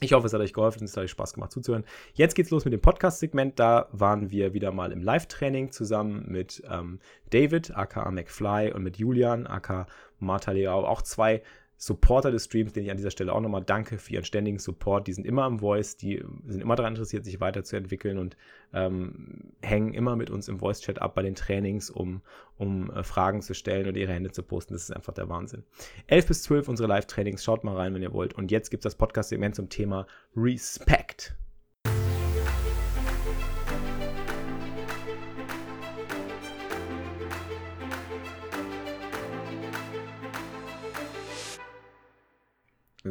ich 0.00 0.12
hoffe, 0.12 0.26
es 0.26 0.32
hat 0.32 0.40
euch 0.40 0.52
geholfen, 0.52 0.84
es 0.84 0.96
hat 0.96 1.04
euch 1.04 1.12
Spaß 1.12 1.34
gemacht 1.34 1.52
zuzuhören. 1.52 1.84
Jetzt 2.14 2.34
geht's 2.34 2.50
los 2.50 2.64
mit 2.64 2.74
dem 2.74 2.80
Podcast-Segment. 2.80 3.60
Da 3.60 3.88
waren 3.92 4.32
wir 4.32 4.54
wieder 4.54 4.72
mal 4.72 4.90
im 4.90 5.02
Live-Training 5.02 5.70
zusammen 5.70 6.24
mit 6.26 6.64
ähm, 6.68 6.98
David, 7.30 7.76
aka 7.76 8.10
McFly, 8.10 8.72
und 8.72 8.82
mit 8.82 8.98
Julian, 8.98 9.46
aka 9.46 9.86
Marta 10.18 10.50
Leao. 10.50 10.84
Auch 10.84 11.02
zwei 11.02 11.42
Supporter 11.80 12.32
des 12.32 12.46
Streams, 12.46 12.72
denen 12.72 12.86
ich 12.86 12.90
an 12.90 12.96
dieser 12.96 13.12
Stelle 13.12 13.32
auch 13.32 13.40
nochmal 13.40 13.62
danke 13.62 13.98
für 13.98 14.12
ihren 14.12 14.24
ständigen 14.24 14.58
Support. 14.58 15.06
Die 15.06 15.12
sind 15.12 15.24
immer 15.24 15.46
im 15.46 15.60
Voice, 15.60 15.96
die 15.96 16.24
sind 16.44 16.60
immer 16.60 16.74
daran 16.74 16.94
interessiert, 16.94 17.24
sich 17.24 17.40
weiterzuentwickeln 17.40 18.18
und 18.18 18.36
ähm, 18.72 19.52
hängen 19.62 19.94
immer 19.94 20.16
mit 20.16 20.28
uns 20.28 20.48
im 20.48 20.58
Voice-Chat 20.58 21.00
ab 21.00 21.14
bei 21.14 21.22
den 21.22 21.36
Trainings, 21.36 21.88
um, 21.88 22.20
um 22.56 22.90
äh, 22.90 23.04
Fragen 23.04 23.42
zu 23.42 23.54
stellen 23.54 23.88
oder 23.88 23.96
ihre 23.96 24.12
Hände 24.12 24.32
zu 24.32 24.42
posten. 24.42 24.74
Das 24.74 24.82
ist 24.82 24.90
einfach 24.90 25.14
der 25.14 25.28
Wahnsinn. 25.28 25.62
11 26.08 26.26
bis 26.26 26.42
12 26.42 26.68
unsere 26.68 26.88
Live-Trainings, 26.88 27.44
schaut 27.44 27.62
mal 27.62 27.76
rein, 27.76 27.94
wenn 27.94 28.02
ihr 28.02 28.12
wollt. 28.12 28.34
Und 28.34 28.50
jetzt 28.50 28.70
gibt 28.70 28.80
es 28.80 28.92
das 28.92 28.98
Podcast-Segment 28.98 29.54
zum 29.54 29.68
Thema 29.68 30.08
Respect. 30.36 31.36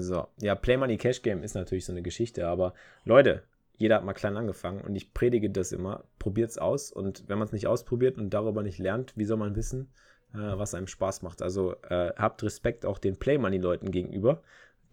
So, 0.01 0.27
ja, 0.39 0.56
Play 0.56 0.77
Money 0.77 0.98
Cash 0.98 1.22
Game 1.22 1.44
ist 1.44 1.56
natürlich 1.56 1.86
so 1.86 1.92
eine 1.92 2.01
Geschichte, 2.01 2.48
aber 2.48 2.74
Leute, 3.06 3.44
jeder 3.77 3.96
hat 3.96 4.06
mal 4.06 4.13
klein 4.13 4.38
angefangen 4.38 4.82
und 4.82 4.96
ich 4.96 5.13
predige 5.13 5.50
das 5.50 5.72
immer, 5.72 6.04
probiert 6.20 6.50
es 6.50 6.58
aus 6.58 6.92
und 6.92 7.24
wenn 7.27 7.38
man 7.38 7.48
es 7.48 7.54
nicht 7.54 7.68
ausprobiert 7.68 8.18
und 8.18 8.32
darüber 8.32 8.63
nicht 8.63 8.80
lernt, 8.80 9.16
wie 9.16 9.25
soll 9.25 9.38
man 9.38 9.56
wissen, 9.56 9.92
äh, 10.34 10.38
was 10.38 10.74
einem 10.74 10.88
Spaß 10.88 11.22
macht? 11.22 11.42
Also 11.42 11.75
äh, 11.84 12.12
habt 12.16 12.44
Respekt 12.44 12.86
auch 12.86 12.98
den 12.98 13.18
Play 13.18 13.38
Money 13.38 13.58
Leuten 13.58 13.92
gegenüber, 13.92 14.42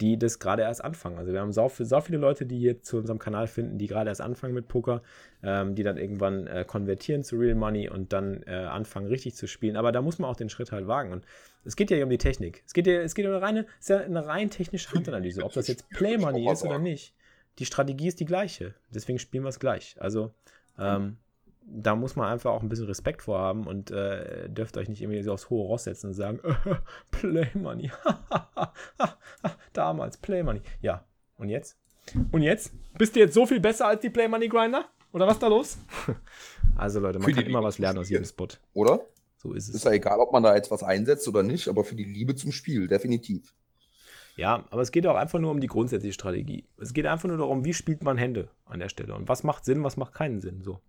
die 0.00 0.18
das 0.18 0.38
gerade 0.38 0.62
erst 0.62 0.84
anfangen. 0.84 1.18
Also 1.18 1.32
wir 1.32 1.40
haben 1.40 1.52
so, 1.52 1.68
so 1.68 2.00
viele 2.00 2.18
Leute, 2.18 2.46
die 2.46 2.58
hier 2.58 2.82
zu 2.82 2.98
unserem 2.98 3.18
Kanal 3.18 3.46
finden, 3.46 3.78
die 3.78 3.86
gerade 3.86 4.10
erst 4.10 4.20
anfangen 4.20 4.54
mit 4.54 4.68
Poker, 4.68 5.02
ähm, 5.42 5.74
die 5.74 5.82
dann 5.82 5.96
irgendwann 5.96 6.46
äh, 6.46 6.64
konvertieren 6.66 7.22
zu 7.22 7.36
Real 7.36 7.54
Money 7.54 7.88
und 7.88 8.12
dann 8.12 8.42
äh, 8.46 8.54
anfangen 8.54 9.06
richtig 9.06 9.34
zu 9.34 9.46
spielen. 9.46 9.76
Aber 9.76 9.92
da 9.92 10.02
muss 10.02 10.18
man 10.18 10.30
auch 10.30 10.36
den 10.36 10.48
Schritt 10.48 10.72
halt 10.72 10.86
wagen. 10.86 11.12
Und 11.12 11.24
es 11.64 11.76
geht 11.76 11.90
ja 11.90 12.02
um 12.02 12.10
die 12.10 12.18
Technik. 12.18 12.62
Es 12.66 12.74
geht 12.74 12.86
ja, 12.86 13.00
es 13.00 13.14
geht 13.14 13.26
um 13.26 13.32
eine 13.32 13.42
reine, 13.42 13.66
ist 13.78 13.88
ja 13.88 14.00
eine 14.00 14.26
rein 14.26 14.50
technische 14.50 14.92
Handanalyse, 14.92 15.44
ob 15.44 15.52
das 15.52 15.68
jetzt 15.68 15.88
Play 15.90 16.18
Money 16.18 16.50
ist 16.50 16.64
oder 16.64 16.78
nicht. 16.78 17.14
Die 17.58 17.66
Strategie 17.66 18.08
ist 18.08 18.18
die 18.18 18.24
gleiche. 18.24 18.74
Deswegen 18.92 19.18
spielen 19.20 19.44
wir 19.44 19.50
es 19.50 19.60
gleich. 19.60 19.96
Also 20.00 20.34
ähm, 20.76 21.18
da 21.66 21.96
muss 21.96 22.16
man 22.16 22.28
einfach 22.28 22.50
auch 22.52 22.62
ein 22.62 22.68
bisschen 22.68 22.86
Respekt 22.86 23.22
vorhaben 23.22 23.66
und 23.66 23.90
äh, 23.90 24.48
dürft 24.48 24.76
euch 24.76 24.88
nicht 24.88 25.00
irgendwie 25.00 25.22
so 25.22 25.32
aufs 25.32 25.50
hohe 25.50 25.66
Ross 25.66 25.84
setzen 25.84 26.08
und 26.08 26.14
sagen, 26.14 26.40
Play 27.10 27.50
Money. 27.54 27.90
Damals, 29.72 30.16
Play 30.18 30.42
Money. 30.42 30.60
Ja, 30.80 31.04
und 31.38 31.48
jetzt? 31.48 31.76
Und 32.32 32.42
jetzt? 32.42 32.72
Bist 32.98 33.16
du 33.16 33.20
jetzt 33.20 33.34
so 33.34 33.46
viel 33.46 33.60
besser 33.60 33.86
als 33.86 34.00
die 34.02 34.10
Play 34.10 34.28
Money 34.28 34.48
Grinder? 34.48 34.86
Oder 35.12 35.26
was 35.26 35.38
da 35.38 35.46
los? 35.46 35.78
also 36.76 37.00
Leute, 37.00 37.18
man 37.18 37.32
kann 37.32 37.46
immer 37.46 37.62
was 37.62 37.78
lernen 37.78 38.00
aus 38.00 38.08
jedem 38.08 38.24
Spot. 38.24 38.48
Oder? 38.72 39.00
So 39.36 39.52
ist 39.52 39.68
es. 39.68 39.76
Ist 39.76 39.84
ja 39.84 39.92
egal, 39.92 40.18
ob 40.18 40.32
man 40.32 40.42
da 40.42 40.54
jetzt 40.54 40.70
was 40.70 40.82
einsetzt 40.82 41.28
oder 41.28 41.42
nicht, 41.42 41.68
aber 41.68 41.84
für 41.84 41.94
die 41.94 42.04
Liebe 42.04 42.34
zum 42.34 42.52
Spiel, 42.52 42.88
definitiv. 42.88 43.54
Ja, 44.36 44.64
aber 44.70 44.82
es 44.82 44.90
geht 44.90 45.06
auch 45.06 45.14
einfach 45.14 45.38
nur 45.38 45.52
um 45.52 45.60
die 45.60 45.68
grundsätzliche 45.68 46.14
Strategie. 46.14 46.66
Es 46.78 46.92
geht 46.92 47.06
einfach 47.06 47.28
nur 47.28 47.38
darum, 47.38 47.64
wie 47.64 47.74
spielt 47.74 48.02
man 48.02 48.18
Hände 48.18 48.48
an 48.64 48.80
der 48.80 48.88
Stelle 48.88 49.14
und 49.14 49.28
was 49.28 49.44
macht 49.44 49.64
Sinn, 49.64 49.84
was 49.84 49.96
macht 49.96 50.14
keinen 50.14 50.40
Sinn. 50.40 50.62
So. 50.62 50.80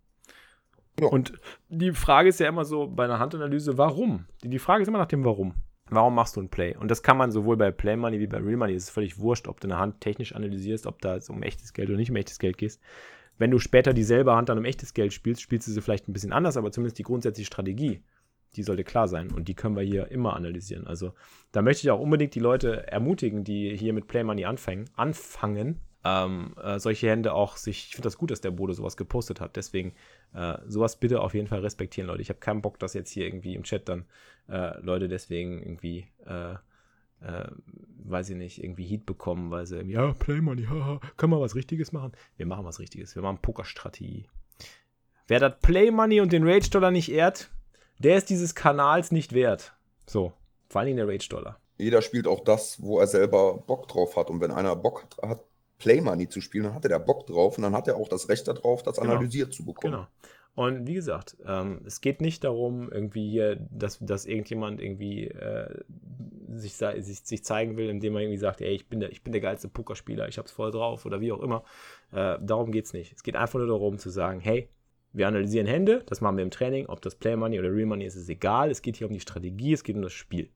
Ja. 1.00 1.08
Und 1.08 1.34
die 1.70 1.92
Frage 1.92 2.30
ist 2.30 2.40
ja 2.40 2.48
immer 2.48 2.66
so 2.66 2.88
bei 2.88 3.06
einer 3.06 3.20
Handanalyse, 3.20 3.78
warum? 3.78 4.26
Die 4.44 4.60
Frage 4.60 4.84
ist 4.84 4.88
immer 4.88 4.98
nach 4.98 5.08
dem 5.08 5.26
Warum. 5.26 5.54
Warum 5.90 6.16
machst 6.16 6.36
du 6.36 6.42
ein 6.42 6.50
Play? 6.50 6.76
Und 6.76 6.90
das 6.90 7.04
kann 7.04 7.18
man 7.18 7.32
sowohl 7.32 7.58
bei 7.58 7.70
Play 7.72 7.96
Money 7.96 8.20
wie 8.20 8.28
bei 8.28 8.38
Real 8.38 8.58
Money. 8.58 8.74
Es 8.74 8.86
ist 8.86 8.90
völlig 8.90 9.20
wurscht, 9.20 9.48
ob 9.48 9.60
du 9.60 9.68
eine 9.68 9.78
Hand 9.78 10.02
technisch 10.02 10.34
analysierst, 10.34 10.88
ob 10.88 11.00
da 11.02 11.16
es 11.16 11.30
um 11.30 11.44
echtes 11.44 11.74
Geld 11.74 11.90
oder 11.90 11.98
nicht 11.98 12.10
um 12.10 12.16
echtes 12.16 12.40
Geld 12.40 12.58
geht. 12.58 12.80
Wenn 13.38 13.52
du 13.52 13.60
später 13.60 13.94
dieselbe 13.94 14.34
Hand 14.34 14.50
dann 14.50 14.58
um 14.58 14.66
echtes 14.66 14.94
Geld 14.94 15.14
spielst, 15.14 15.42
spielst 15.42 15.68
du 15.68 15.72
sie 15.72 15.82
vielleicht 15.82 16.08
ein 16.08 16.14
bisschen 16.14 16.32
anders, 16.32 16.58
aber 16.58 16.72
zumindest 16.72 16.98
die 16.98 17.04
grundsätzliche 17.04 17.46
Strategie, 17.46 18.02
die 18.56 18.64
sollte 18.64 18.84
klar 18.84 19.08
sein. 19.08 19.32
Und 19.32 19.48
die 19.48 19.54
können 19.54 19.76
wir 19.76 19.84
hier 19.84 20.10
immer 20.10 20.36
analysieren. 20.36 20.88
Also 20.88 21.14
da 21.52 21.62
möchte 21.62 21.86
ich 21.86 21.92
auch 21.92 22.00
unbedingt 22.00 22.34
die 22.34 22.40
Leute 22.40 22.88
ermutigen, 22.88 23.44
die 23.44 23.76
hier 23.78 23.94
mit 23.94 24.08
Play 24.08 24.24
Money 24.24 24.46
anfangen, 24.46 24.90
anfangen 24.96 25.82
ähm, 26.06 26.54
äh, 26.64 26.80
solche 26.80 27.10
Hände 27.10 27.34
auch 27.34 27.58
sich, 27.58 27.88
ich 27.88 27.96
finde 27.96 28.06
das 28.06 28.18
gut, 28.18 28.30
dass 28.30 28.40
der 28.40 28.52
Bode 28.52 28.76
sowas 28.76 28.96
gepostet 28.96 29.42
hat, 29.42 29.56
deswegen 29.56 29.94
äh, 30.36 30.58
sowas 30.68 30.98
bitte 30.98 31.20
auf 31.20 31.34
jeden 31.34 31.48
Fall 31.48 31.62
respektieren, 31.62 32.08
Leute. 32.08 32.22
Ich 32.22 32.30
habe 32.30 32.40
keinen 32.40 32.62
Bock, 32.62 32.78
dass 32.78 32.94
jetzt 32.94 33.10
hier 33.10 33.26
irgendwie 33.26 33.56
im 33.56 33.64
Chat 33.64 33.90
dann 33.90 34.06
äh, 34.48 34.80
Leute 34.82 35.08
deswegen 35.08 35.64
irgendwie, 35.64 36.06
äh, 36.28 36.54
äh, 37.22 37.50
weiß 38.04 38.30
ich 38.30 38.36
nicht, 38.36 38.64
irgendwie 38.64 38.86
Heat 38.86 39.08
bekommen, 39.08 39.50
weil 39.50 39.66
sie 39.66 39.78
irgendwie, 39.78 39.96
ja, 39.96 40.14
Play 40.14 40.42
Money, 40.42 40.66
haha, 40.66 41.02
können 41.18 41.34
wir 41.34 41.42
was 41.42 41.56
Richtiges 41.56 41.92
machen? 41.92 42.12
Wir 42.38 42.46
machen 42.46 42.66
was 42.66 42.80
Richtiges, 42.80 43.16
wir 43.16 43.24
machen 43.24 43.40
Pokerstrategie. 43.42 44.28
Wer 45.28 45.40
das 45.40 45.60
Play 45.60 45.90
Money 45.90 46.22
und 46.22 46.32
den 46.32 46.48
Rage 46.48 46.70
Dollar 46.70 46.92
nicht 46.92 47.12
ehrt, 47.12 47.50
der 47.98 48.18
ist 48.18 48.30
dieses 48.30 48.54
Kanals 48.54 49.12
nicht 49.12 49.34
wert. 49.34 49.76
So, 50.06 50.34
vor 50.70 50.84
Dingen 50.84 50.98
der 50.98 51.08
Rage 51.08 51.30
Dollar. 51.30 51.60
Jeder 51.80 52.04
spielt 52.04 52.28
auch 52.28 52.44
das, 52.44 52.80
wo 52.80 53.00
er 53.00 53.08
selber 53.08 53.58
Bock 53.58 53.88
drauf 53.88 54.16
hat. 54.16 54.30
Und 54.30 54.40
wenn 54.40 54.52
einer 54.52 54.76
Bock 54.76 55.08
hat, 55.24 55.44
Play 55.78 56.02
Money 56.02 56.30
zu 56.30 56.42
spielen, 56.42 56.66
dann 56.66 56.74
hat 56.74 56.86
er 56.86 56.90
da 56.90 56.98
Bock 56.98 57.28
drauf 57.28 57.58
und 57.58 57.64
dann 57.64 57.74
hat 57.74 57.88
er 57.88 57.98
auch 57.98 58.08
das 58.08 58.30
Recht 58.30 58.48
darauf, 58.48 58.84
das 58.84 58.98
genau. 58.98 59.12
analysiert 59.12 59.54
zu 59.54 59.66
bekommen. 59.66 59.94
Genau. 59.94 60.08
Und 60.56 60.88
wie 60.88 60.94
gesagt, 60.94 61.36
ähm, 61.46 61.82
es 61.86 62.00
geht 62.00 62.22
nicht 62.22 62.46
darum, 62.46 62.90
irgendwie 62.90 63.30
hier, 63.30 63.58
dass, 63.72 64.00
dass 64.00 64.26
irgendjemand 64.26 64.82
irgendwie 64.82 65.28
äh, 65.28 65.84
sich, 66.48 66.76
sich, 66.76 67.20
sich 67.20 67.44
zeigen 67.44 67.76
will, 67.76 67.90
indem 67.90 68.16
er 68.16 68.22
irgendwie 68.22 68.38
sagt, 68.38 68.62
ey, 68.62 68.74
ich 68.74 68.88
bin 68.88 69.02
der, 69.02 69.12
ich 69.12 69.22
bin 69.22 69.34
der 69.34 69.42
geilste 69.42 69.68
Pokerspieler, 69.68 70.30
ich 70.30 70.38
hab's 70.38 70.52
voll 70.52 70.72
drauf 70.72 71.06
oder 71.06 71.20
wie 71.20 71.34
auch 71.34 71.42
immer. 71.42 71.66
Äh, 72.14 72.38
darum 72.42 72.72
geht's 72.72 72.94
nicht. 72.94 73.12
Es 73.14 73.22
geht 73.22 73.36
einfach 73.36 73.60
nur 73.60 73.68
darum 73.68 73.98
zu 73.98 74.10
sagen, 74.10 74.40
hey, 74.40 74.70
wir 75.12 75.28
analysieren 75.28 75.68
Hände, 75.68 76.04
das 76.06 76.22
machen 76.22 76.38
wir 76.38 76.44
im 76.44 76.52
Training, 76.52 76.86
ob 76.88 77.02
das 77.02 77.16
Play 77.16 77.36
Money 77.36 77.60
oder 77.60 77.74
Real 77.74 77.86
Money 77.86 78.06
ist, 78.06 78.16
ist 78.16 78.30
egal. 78.30 78.72
Es 78.72 78.82
geht 78.82 78.96
hier 78.96 79.08
um 79.08 79.14
die 79.14 79.20
Strategie, 79.20 79.74
es 79.74 79.84
geht 79.84 79.98
um 79.98 80.02
das 80.02 80.14
Spiel. 80.14 80.50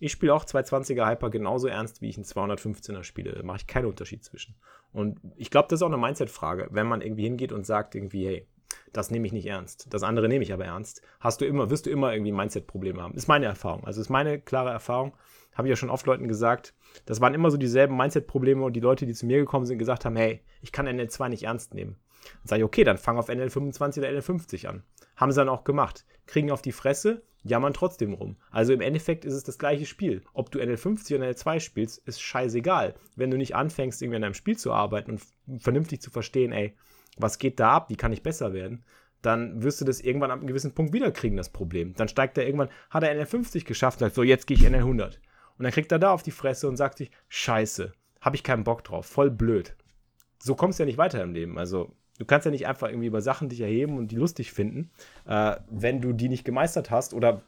Ich 0.00 0.12
spiele 0.12 0.34
auch 0.34 0.44
220er 0.44 1.08
Hyper 1.08 1.28
genauso 1.28 1.68
ernst, 1.68 2.00
wie 2.00 2.08
ich 2.08 2.16
einen 2.16 2.24
215er 2.24 3.04
spiele. 3.04 3.32
Da 3.32 3.42
mache 3.42 3.58
ich 3.58 3.66
keinen 3.66 3.84
Unterschied 3.84 4.24
zwischen. 4.24 4.56
Und 4.92 5.20
ich 5.36 5.50
glaube, 5.50 5.68
das 5.68 5.78
ist 5.78 5.82
auch 5.82 5.92
eine 5.92 5.98
Mindset-Frage. 5.98 6.68
Wenn 6.70 6.86
man 6.86 7.02
irgendwie 7.02 7.24
hingeht 7.24 7.52
und 7.52 7.66
sagt 7.66 7.94
irgendwie, 7.94 8.26
hey, 8.26 8.46
das 8.92 9.10
nehme 9.10 9.26
ich 9.26 9.32
nicht 9.32 9.46
ernst. 9.46 9.86
Das 9.90 10.02
andere 10.02 10.28
nehme 10.28 10.42
ich 10.42 10.52
aber 10.52 10.64
ernst. 10.64 11.02
Hast 11.20 11.40
du 11.42 11.44
immer, 11.44 11.70
wirst 11.70 11.86
du 11.86 11.90
immer 11.90 12.12
irgendwie 12.12 12.32
Mindset-Probleme 12.32 13.00
haben. 13.00 13.14
Ist 13.14 13.28
meine 13.28 13.44
Erfahrung. 13.46 13.84
Also 13.84 14.00
ist 14.00 14.08
meine 14.08 14.40
klare 14.40 14.70
Erfahrung. 14.70 15.14
Habe 15.52 15.68
ich 15.68 15.70
ja 15.70 15.76
schon 15.76 15.90
oft 15.90 16.06
Leuten 16.06 16.28
gesagt. 16.28 16.74
Das 17.04 17.20
waren 17.20 17.34
immer 17.34 17.50
so 17.50 17.58
dieselben 17.58 17.96
Mindset-Probleme 17.96 18.64
und 18.64 18.72
die 18.72 18.80
Leute, 18.80 19.04
die 19.06 19.14
zu 19.14 19.26
mir 19.26 19.38
gekommen 19.38 19.66
sind, 19.66 19.78
gesagt 19.78 20.06
haben, 20.06 20.16
hey, 20.16 20.40
ich 20.62 20.72
kann 20.72 20.88
NL2 20.88 21.28
nicht 21.28 21.42
ernst 21.42 21.74
nehmen. 21.74 21.96
Dann 22.24 22.48
sage 22.48 22.60
ich, 22.60 22.64
okay, 22.64 22.84
dann 22.84 22.98
fang 22.98 23.18
auf 23.18 23.28
NL25 23.28 23.98
oder 23.98 24.08
NL50 24.08 24.66
an. 24.66 24.82
Haben 25.16 25.32
sie 25.32 25.40
dann 25.40 25.48
auch 25.48 25.64
gemacht. 25.64 26.04
Kriegen 26.26 26.50
auf 26.50 26.62
die 26.62 26.72
Fresse, 26.72 27.22
jammern 27.42 27.74
trotzdem 27.74 28.14
rum. 28.14 28.36
Also 28.50 28.72
im 28.72 28.80
Endeffekt 28.80 29.24
ist 29.24 29.34
es 29.34 29.44
das 29.44 29.58
gleiche 29.58 29.86
Spiel. 29.86 30.22
Ob 30.32 30.50
du 30.50 30.60
NL50 30.60 31.16
oder 31.16 31.26
NL2 31.26 31.60
spielst, 31.60 31.98
ist 32.06 32.20
scheißegal. 32.20 32.94
Wenn 33.16 33.30
du 33.30 33.36
nicht 33.36 33.54
anfängst, 33.54 34.02
irgendwie 34.02 34.16
an 34.16 34.24
einem 34.24 34.34
Spiel 34.34 34.56
zu 34.56 34.72
arbeiten 34.72 35.12
und 35.12 35.62
vernünftig 35.62 36.00
zu 36.00 36.10
verstehen, 36.10 36.52
ey, 36.52 36.76
was 37.16 37.38
geht 37.38 37.60
da 37.60 37.72
ab, 37.72 37.90
wie 37.90 37.96
kann 37.96 38.12
ich 38.12 38.22
besser 38.22 38.52
werden, 38.52 38.84
dann 39.22 39.62
wirst 39.62 39.80
du 39.80 39.84
das 39.84 40.00
irgendwann 40.00 40.30
ab 40.30 40.38
einem 40.38 40.46
gewissen 40.46 40.72
Punkt 40.72 40.92
wiederkriegen, 40.92 41.36
das 41.36 41.50
Problem. 41.50 41.94
Dann 41.94 42.08
steigt 42.08 42.38
er 42.38 42.46
irgendwann, 42.46 42.70
hat 42.88 43.02
er 43.02 43.14
NL50 43.14 43.64
geschafft 43.64 44.00
und 44.00 44.06
sagt, 44.06 44.14
so, 44.14 44.22
jetzt 44.22 44.46
gehe 44.46 44.56
ich 44.56 44.66
NL100. 44.66 45.18
Und 45.58 45.64
dann 45.64 45.72
kriegt 45.72 45.92
er 45.92 45.98
da 45.98 46.12
auf 46.12 46.22
die 46.22 46.30
Fresse 46.30 46.68
und 46.68 46.76
sagt 46.76 46.98
sich, 46.98 47.10
scheiße, 47.28 47.92
habe 48.20 48.36
ich 48.36 48.42
keinen 48.42 48.64
Bock 48.64 48.82
drauf, 48.84 49.06
voll 49.06 49.30
blöd. 49.30 49.76
So 50.38 50.54
kommst 50.54 50.78
du 50.78 50.84
ja 50.84 50.86
nicht 50.86 50.98
weiter 50.98 51.22
im 51.22 51.34
Leben. 51.34 51.58
Also 51.58 51.94
Du 52.20 52.26
kannst 52.26 52.44
ja 52.44 52.50
nicht 52.50 52.66
einfach 52.66 52.88
irgendwie 52.88 53.06
über 53.06 53.22
Sachen 53.22 53.48
dich 53.48 53.62
erheben 53.62 53.96
und 53.96 54.08
die 54.08 54.16
lustig 54.16 54.52
finden, 54.52 54.90
äh, 55.26 55.56
wenn 55.70 56.02
du 56.02 56.12
die 56.12 56.28
nicht 56.28 56.44
gemeistert 56.44 56.90
hast 56.90 57.14
oder 57.14 57.40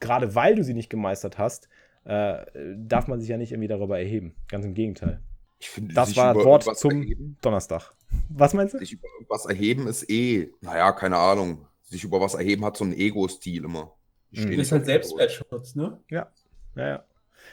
gerade 0.00 0.34
weil 0.34 0.54
du 0.54 0.64
sie 0.64 0.72
nicht 0.72 0.88
gemeistert 0.88 1.36
hast, 1.36 1.68
äh, 2.04 2.46
darf 2.74 3.06
man 3.06 3.20
sich 3.20 3.28
ja 3.28 3.36
nicht 3.36 3.52
irgendwie 3.52 3.68
darüber 3.68 3.98
erheben. 3.98 4.34
Ganz 4.48 4.64
im 4.64 4.72
Gegenteil. 4.72 5.20
Ich 5.58 5.68
finde, 5.68 5.92
das 5.92 6.16
war 6.16 6.34
Wort 6.36 6.64
zum 6.78 7.02
erheben, 7.02 7.36
Donnerstag. 7.42 7.92
Was 8.30 8.54
meinst 8.54 8.72
du? 8.72 8.78
Sich 8.78 8.94
über 8.94 9.08
was 9.28 9.44
erheben 9.44 9.86
ist 9.86 10.08
eh, 10.10 10.50
naja, 10.62 10.92
keine 10.92 11.18
Ahnung. 11.18 11.66
Sich 11.82 12.02
über 12.02 12.18
was 12.18 12.32
erheben 12.32 12.64
hat 12.64 12.78
so 12.78 12.84
einen 12.84 12.94
Ego-Stil 12.94 13.64
immer. 13.64 13.92
Mhm. 14.30 14.52
Das 14.52 14.66
ist 14.66 14.72
halt 14.72 14.86
Selbstwertschutz, 14.86 15.74
ne? 15.74 16.00
Ja. 16.08 16.32
Ja, 16.76 16.88
ja. 16.88 17.04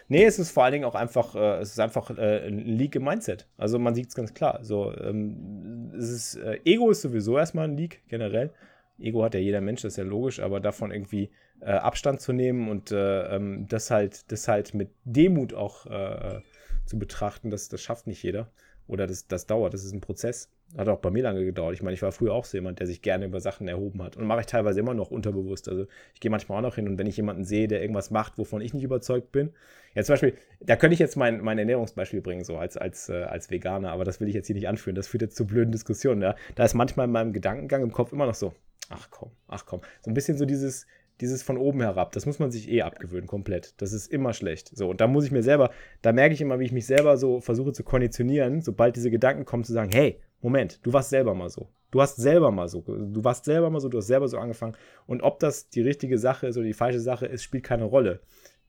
Nee, 0.07 0.25
es 0.25 0.39
ist 0.39 0.51
vor 0.51 0.63
allen 0.63 0.73
Dingen 0.73 0.85
auch 0.85 0.95
einfach, 0.95 1.35
äh, 1.35 1.59
es 1.59 1.71
ist 1.71 1.79
einfach 1.79 2.09
äh, 2.17 2.47
ein 2.47 2.59
Leak 2.59 2.95
im 2.95 3.03
Mindset. 3.03 3.47
Also 3.57 3.79
man 3.79 3.95
sieht 3.95 4.09
es 4.09 4.15
ganz 4.15 4.33
klar. 4.33 4.59
So, 4.63 4.93
ähm, 4.97 5.70
es 6.01 6.09
ist, 6.09 6.35
äh, 6.35 6.59
Ego 6.65 6.89
ist 6.89 7.01
sowieso 7.01 7.37
erstmal 7.37 7.67
ein 7.67 7.77
Leak, 7.77 8.01
generell. 8.07 8.51
Ego 8.99 9.23
hat 9.23 9.33
ja 9.33 9.39
jeder 9.39 9.61
Mensch, 9.61 9.81
das 9.81 9.93
ist 9.93 9.97
ja 9.97 10.03
logisch, 10.03 10.39
aber 10.39 10.59
davon 10.59 10.91
irgendwie 10.91 11.29
äh, 11.61 11.71
Abstand 11.71 12.21
zu 12.21 12.33
nehmen 12.33 12.69
und 12.69 12.91
äh, 12.91 13.35
ähm, 13.35 13.67
das 13.67 13.91
halt, 13.91 14.31
das 14.31 14.47
halt 14.47 14.73
mit 14.73 14.89
Demut 15.05 15.53
auch 15.53 15.85
äh, 15.85 16.41
zu 16.85 16.99
betrachten, 16.99 17.49
das, 17.49 17.69
das 17.69 17.81
schafft 17.81 18.07
nicht 18.07 18.21
jeder. 18.23 18.49
Oder 18.91 19.07
das, 19.07 19.25
das 19.25 19.47
dauert, 19.47 19.73
das 19.73 19.85
ist 19.85 19.93
ein 19.93 20.01
Prozess. 20.01 20.49
Hat 20.77 20.89
auch 20.89 20.99
bei 20.99 21.11
mir 21.11 21.23
lange 21.23 21.45
gedauert. 21.45 21.73
Ich 21.73 21.81
meine, 21.81 21.93
ich 21.93 22.01
war 22.01 22.11
früher 22.11 22.33
auch 22.33 22.43
so 22.43 22.57
jemand, 22.57 22.79
der 22.79 22.87
sich 22.87 23.01
gerne 23.01 23.23
über 23.25 23.39
Sachen 23.39 23.69
erhoben 23.69 24.03
hat. 24.03 24.17
Und 24.17 24.25
mache 24.25 24.41
ich 24.41 24.47
teilweise 24.47 24.81
immer 24.81 24.93
noch 24.93 25.11
unterbewusst. 25.11 25.69
Also 25.69 25.87
ich 26.13 26.19
gehe 26.19 26.29
manchmal 26.29 26.57
auch 26.57 26.61
noch 26.61 26.75
hin 26.75 26.89
und 26.89 26.99
wenn 26.99 27.07
ich 27.07 27.15
jemanden 27.15 27.45
sehe, 27.45 27.69
der 27.69 27.81
irgendwas 27.81 28.11
macht, 28.11 28.37
wovon 28.37 28.59
ich 28.59 28.73
nicht 28.73 28.83
überzeugt 28.83 29.31
bin. 29.31 29.51
Ja, 29.95 30.03
zum 30.03 30.13
Beispiel, 30.13 30.33
da 30.59 30.75
könnte 30.75 30.93
ich 30.93 30.99
jetzt 30.99 31.15
mein, 31.15 31.39
mein 31.39 31.57
Ernährungsbeispiel 31.57 32.19
bringen, 32.19 32.43
so 32.43 32.57
als, 32.57 32.75
als, 32.75 33.07
äh, 33.07 33.23
als 33.23 33.49
Veganer, 33.49 33.91
aber 33.91 34.03
das 34.03 34.19
will 34.19 34.27
ich 34.27 34.35
jetzt 34.35 34.47
hier 34.47 34.55
nicht 34.55 34.67
anführen. 34.67 34.95
Das 34.95 35.07
führt 35.07 35.21
jetzt 35.21 35.37
zu 35.37 35.47
blöden 35.47 35.71
Diskussionen. 35.71 36.21
Ja? 36.21 36.35
Da 36.55 36.65
ist 36.65 36.73
manchmal 36.73 37.05
in 37.05 37.13
meinem 37.13 37.31
Gedankengang 37.31 37.83
im 37.83 37.93
Kopf 37.93 38.11
immer 38.11 38.25
noch 38.25 38.35
so, 38.35 38.53
ach 38.89 39.07
komm, 39.09 39.31
ach 39.47 39.65
komm. 39.65 39.79
So 40.01 40.11
ein 40.11 40.13
bisschen 40.13 40.37
so 40.37 40.45
dieses, 40.45 40.85
dieses 41.21 41.43
von 41.43 41.57
oben 41.57 41.81
herab, 41.81 42.11
das 42.11 42.25
muss 42.25 42.39
man 42.39 42.51
sich 42.51 42.69
eh 42.69 42.81
abgewöhnen, 42.81 43.27
komplett. 43.27 43.79
Das 43.81 43.93
ist 43.93 44.11
immer 44.11 44.33
schlecht. 44.33 44.75
So, 44.75 44.89
und 44.89 44.99
da 44.99 45.07
muss 45.07 45.25
ich 45.25 45.31
mir 45.31 45.43
selber, 45.43 45.71
da 46.01 46.11
merke 46.11 46.33
ich 46.33 46.41
immer, 46.41 46.59
wie 46.59 46.65
ich 46.65 46.71
mich 46.71 46.85
selber 46.85 47.17
so 47.17 47.39
versuche 47.39 47.71
zu 47.73 47.83
konditionieren, 47.83 48.61
sobald 48.61 48.95
diese 48.95 49.11
Gedanken 49.11 49.45
kommen, 49.45 49.63
zu 49.63 49.73
sagen, 49.73 49.91
hey, 49.91 50.19
Moment, 50.41 50.79
du 50.83 50.91
warst 50.91 51.11
selber 51.11 51.33
mal 51.35 51.49
so. 51.49 51.69
Du 51.91 52.01
hast 52.01 52.15
selber 52.15 52.51
mal 52.51 52.67
so. 52.67 52.81
Du 52.81 53.23
warst 53.23 53.45
selber 53.45 53.69
mal 53.69 53.79
so, 53.79 53.89
du 53.89 53.97
hast 53.97 54.07
selber 54.07 54.27
so 54.27 54.37
angefangen. 54.37 54.75
Und 55.05 55.21
ob 55.21 55.39
das 55.39 55.69
die 55.69 55.81
richtige 55.81 56.17
Sache 56.17 56.47
ist 56.47 56.57
oder 56.57 56.65
die 56.65 56.73
falsche 56.73 57.01
Sache 57.01 57.25
ist, 57.25 57.43
spielt 57.43 57.63
keine 57.63 57.83
Rolle. 57.83 58.21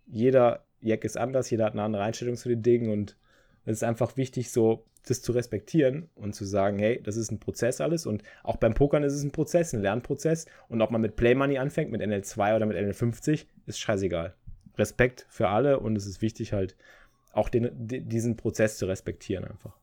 Jeder 0.06 0.64
Jack 0.80 1.04
ist 1.04 1.16
anders, 1.16 1.48
jeder 1.50 1.64
hat 1.64 1.72
eine 1.72 1.82
andere 1.82 2.02
Einstellung 2.02 2.36
zu 2.36 2.48
den 2.48 2.62
Dingen 2.62 2.90
und 2.90 3.16
es 3.64 3.78
ist 3.78 3.84
einfach 3.84 4.16
wichtig, 4.16 4.50
so 4.50 4.84
das 5.06 5.22
zu 5.22 5.32
respektieren 5.32 6.08
und 6.14 6.34
zu 6.34 6.44
sagen, 6.44 6.78
hey, 6.78 7.00
das 7.02 7.16
ist 7.16 7.30
ein 7.30 7.40
Prozess 7.40 7.80
alles 7.80 8.06
und 8.06 8.22
auch 8.42 8.56
beim 8.56 8.74
Pokern 8.74 9.02
ist 9.02 9.14
es 9.14 9.22
ein 9.22 9.32
Prozess, 9.32 9.72
ein 9.72 9.82
Lernprozess 9.82 10.46
und 10.68 10.80
ob 10.80 10.90
man 10.90 11.00
mit 11.00 11.16
Play 11.16 11.34
Money 11.34 11.58
anfängt, 11.58 11.90
mit 11.90 12.00
NL2 12.00 12.56
oder 12.56 12.66
mit 12.66 12.76
NL50, 12.76 13.46
ist 13.66 13.80
scheißegal. 13.80 14.34
Respekt 14.78 15.26
für 15.28 15.48
alle 15.48 15.80
und 15.80 15.96
es 15.96 16.06
ist 16.06 16.22
wichtig 16.22 16.52
halt, 16.52 16.76
auch 17.32 17.48
den, 17.48 17.70
diesen 17.72 18.36
Prozess 18.36 18.76
zu 18.76 18.86
respektieren 18.86 19.44
einfach. 19.44 19.76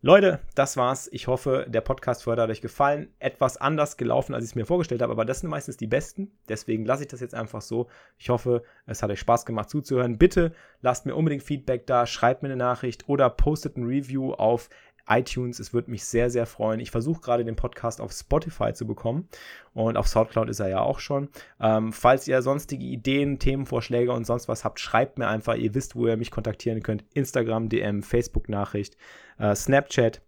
Leute, 0.00 0.38
das 0.54 0.76
war's. 0.76 1.08
Ich 1.10 1.26
hoffe, 1.26 1.66
der 1.68 1.80
Podcast 1.80 2.24
heute 2.28 2.42
hat 2.42 2.50
euch 2.50 2.60
gefallen. 2.60 3.12
Etwas 3.18 3.56
anders 3.56 3.96
gelaufen, 3.96 4.32
als 4.32 4.44
ich 4.44 4.50
es 4.50 4.54
mir 4.54 4.64
vorgestellt 4.64 5.02
habe, 5.02 5.10
aber 5.10 5.24
das 5.24 5.40
sind 5.40 5.50
meistens 5.50 5.76
die 5.76 5.88
besten. 5.88 6.30
Deswegen 6.48 6.84
lasse 6.84 7.02
ich 7.02 7.08
das 7.08 7.18
jetzt 7.18 7.34
einfach 7.34 7.62
so. 7.62 7.88
Ich 8.16 8.30
hoffe, 8.30 8.62
es 8.86 9.02
hat 9.02 9.10
euch 9.10 9.18
Spaß 9.18 9.44
gemacht 9.44 9.68
zuzuhören. 9.68 10.16
Bitte 10.16 10.52
lasst 10.82 11.04
mir 11.04 11.16
unbedingt 11.16 11.42
Feedback 11.42 11.84
da, 11.88 12.06
schreibt 12.06 12.44
mir 12.44 12.48
eine 12.48 12.56
Nachricht 12.56 13.08
oder 13.08 13.28
postet 13.28 13.76
ein 13.76 13.86
Review 13.86 14.34
auf 14.34 14.68
iTunes. 15.08 15.58
Es 15.58 15.72
würde 15.72 15.90
mich 15.90 16.04
sehr, 16.04 16.30
sehr 16.30 16.46
freuen. 16.46 16.80
Ich 16.80 16.90
versuche 16.90 17.20
gerade 17.20 17.44
den 17.44 17.56
Podcast 17.56 18.00
auf 18.00 18.12
Spotify 18.12 18.72
zu 18.72 18.86
bekommen 18.86 19.28
und 19.74 19.96
auf 19.96 20.08
Soundcloud 20.08 20.48
ist 20.48 20.60
er 20.60 20.68
ja 20.68 20.80
auch 20.80 20.98
schon. 20.98 21.28
Ähm, 21.60 21.92
falls 21.92 22.28
ihr 22.28 22.42
sonstige 22.42 22.84
Ideen, 22.84 23.38
Themenvorschläge 23.38 24.12
und 24.12 24.26
sonst 24.26 24.48
was 24.48 24.64
habt, 24.64 24.80
schreibt 24.80 25.18
mir 25.18 25.28
einfach. 25.28 25.56
Ihr 25.56 25.74
wisst, 25.74 25.96
wo 25.96 26.06
ihr 26.06 26.16
mich 26.16 26.30
kontaktieren 26.30 26.82
könnt. 26.82 27.04
Instagram, 27.14 27.68
DM, 27.68 28.02
Facebook-Nachricht, 28.02 28.96
äh, 29.38 29.54
Snapchat 29.54 30.22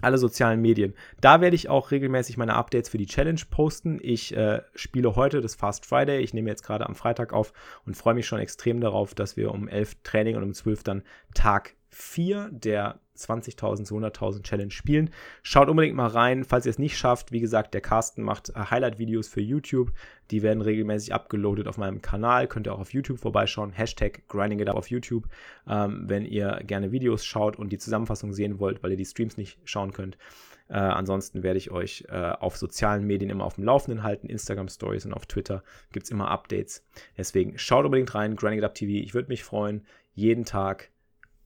alle 0.00 0.18
sozialen 0.18 0.60
Medien. 0.60 0.94
Da 1.20 1.40
werde 1.40 1.56
ich 1.56 1.68
auch 1.68 1.90
regelmäßig 1.90 2.36
meine 2.36 2.54
Updates 2.54 2.88
für 2.88 2.98
die 2.98 3.06
Challenge 3.06 3.40
posten. 3.50 3.98
Ich 4.02 4.36
äh, 4.36 4.62
spiele 4.74 5.16
heute 5.16 5.40
das 5.40 5.54
Fast 5.54 5.86
Friday. 5.86 6.20
Ich 6.20 6.34
nehme 6.34 6.50
jetzt 6.50 6.64
gerade 6.64 6.86
am 6.86 6.94
Freitag 6.94 7.32
auf 7.32 7.52
und 7.86 7.96
freue 7.96 8.14
mich 8.14 8.26
schon 8.26 8.40
extrem 8.40 8.80
darauf, 8.80 9.14
dass 9.14 9.36
wir 9.36 9.52
um 9.52 9.68
11 9.68 9.96
Training 10.02 10.36
und 10.36 10.42
um 10.42 10.52
12 10.52 10.82
dann 10.82 11.02
Tag 11.34 11.74
4 11.90 12.50
der 12.52 13.00
20.000 13.16 13.84
zu 13.84 13.96
100.000 13.96 14.42
Challenge 14.42 14.70
spielen. 14.70 15.10
Schaut 15.42 15.68
unbedingt 15.68 15.96
mal 15.96 16.08
rein, 16.08 16.44
falls 16.44 16.66
ihr 16.66 16.70
es 16.70 16.78
nicht 16.78 16.98
schafft. 16.98 17.32
Wie 17.32 17.40
gesagt, 17.40 17.74
der 17.74 17.80
Carsten 17.80 18.22
macht 18.22 18.50
äh, 18.50 18.54
Highlight-Videos 18.54 19.28
für 19.28 19.40
YouTube. 19.40 19.92
Die 20.30 20.42
werden 20.42 20.60
regelmäßig 20.62 21.14
abgeloadet 21.14 21.68
auf 21.68 21.78
meinem 21.78 22.02
Kanal. 22.02 22.48
Könnt 22.48 22.66
ihr 22.66 22.74
auch 22.74 22.80
auf 22.80 22.92
YouTube 22.92 23.18
vorbeischauen. 23.18 23.72
Hashtag 23.72 24.26
GrindingItUp 24.28 24.74
auf 24.74 24.90
YouTube, 24.90 25.28
ähm, 25.68 26.04
wenn 26.06 26.24
ihr 26.24 26.60
gerne 26.64 26.92
Videos 26.92 27.24
schaut 27.24 27.56
und 27.56 27.70
die 27.72 27.78
Zusammenfassung 27.78 28.32
sehen 28.32 28.58
wollt, 28.58 28.82
weil 28.82 28.92
ihr 28.92 28.96
die 28.96 29.04
Streams 29.04 29.36
nicht 29.36 29.58
schauen 29.64 29.92
könnt. 29.92 30.16
Äh, 30.68 30.74
ansonsten 30.78 31.42
werde 31.42 31.58
ich 31.58 31.70
euch 31.70 32.06
äh, 32.08 32.14
auf 32.14 32.56
sozialen 32.56 33.06
Medien 33.06 33.30
immer 33.30 33.44
auf 33.44 33.54
dem 33.54 33.64
Laufenden 33.64 34.02
halten. 34.02 34.28
Instagram 34.28 34.68
Stories 34.68 35.04
und 35.04 35.12
auf 35.12 35.26
Twitter 35.26 35.62
gibt 35.92 36.04
es 36.04 36.10
immer 36.10 36.30
Updates. 36.30 36.86
Deswegen 37.18 37.58
schaut 37.58 37.84
unbedingt 37.84 38.14
rein. 38.14 38.36
Grinding 38.36 38.60
It 38.60 38.64
Up 38.64 38.74
TV. 38.74 39.04
Ich 39.04 39.14
würde 39.14 39.28
mich 39.28 39.44
freuen. 39.44 39.86
Jeden 40.14 40.44
Tag 40.44 40.90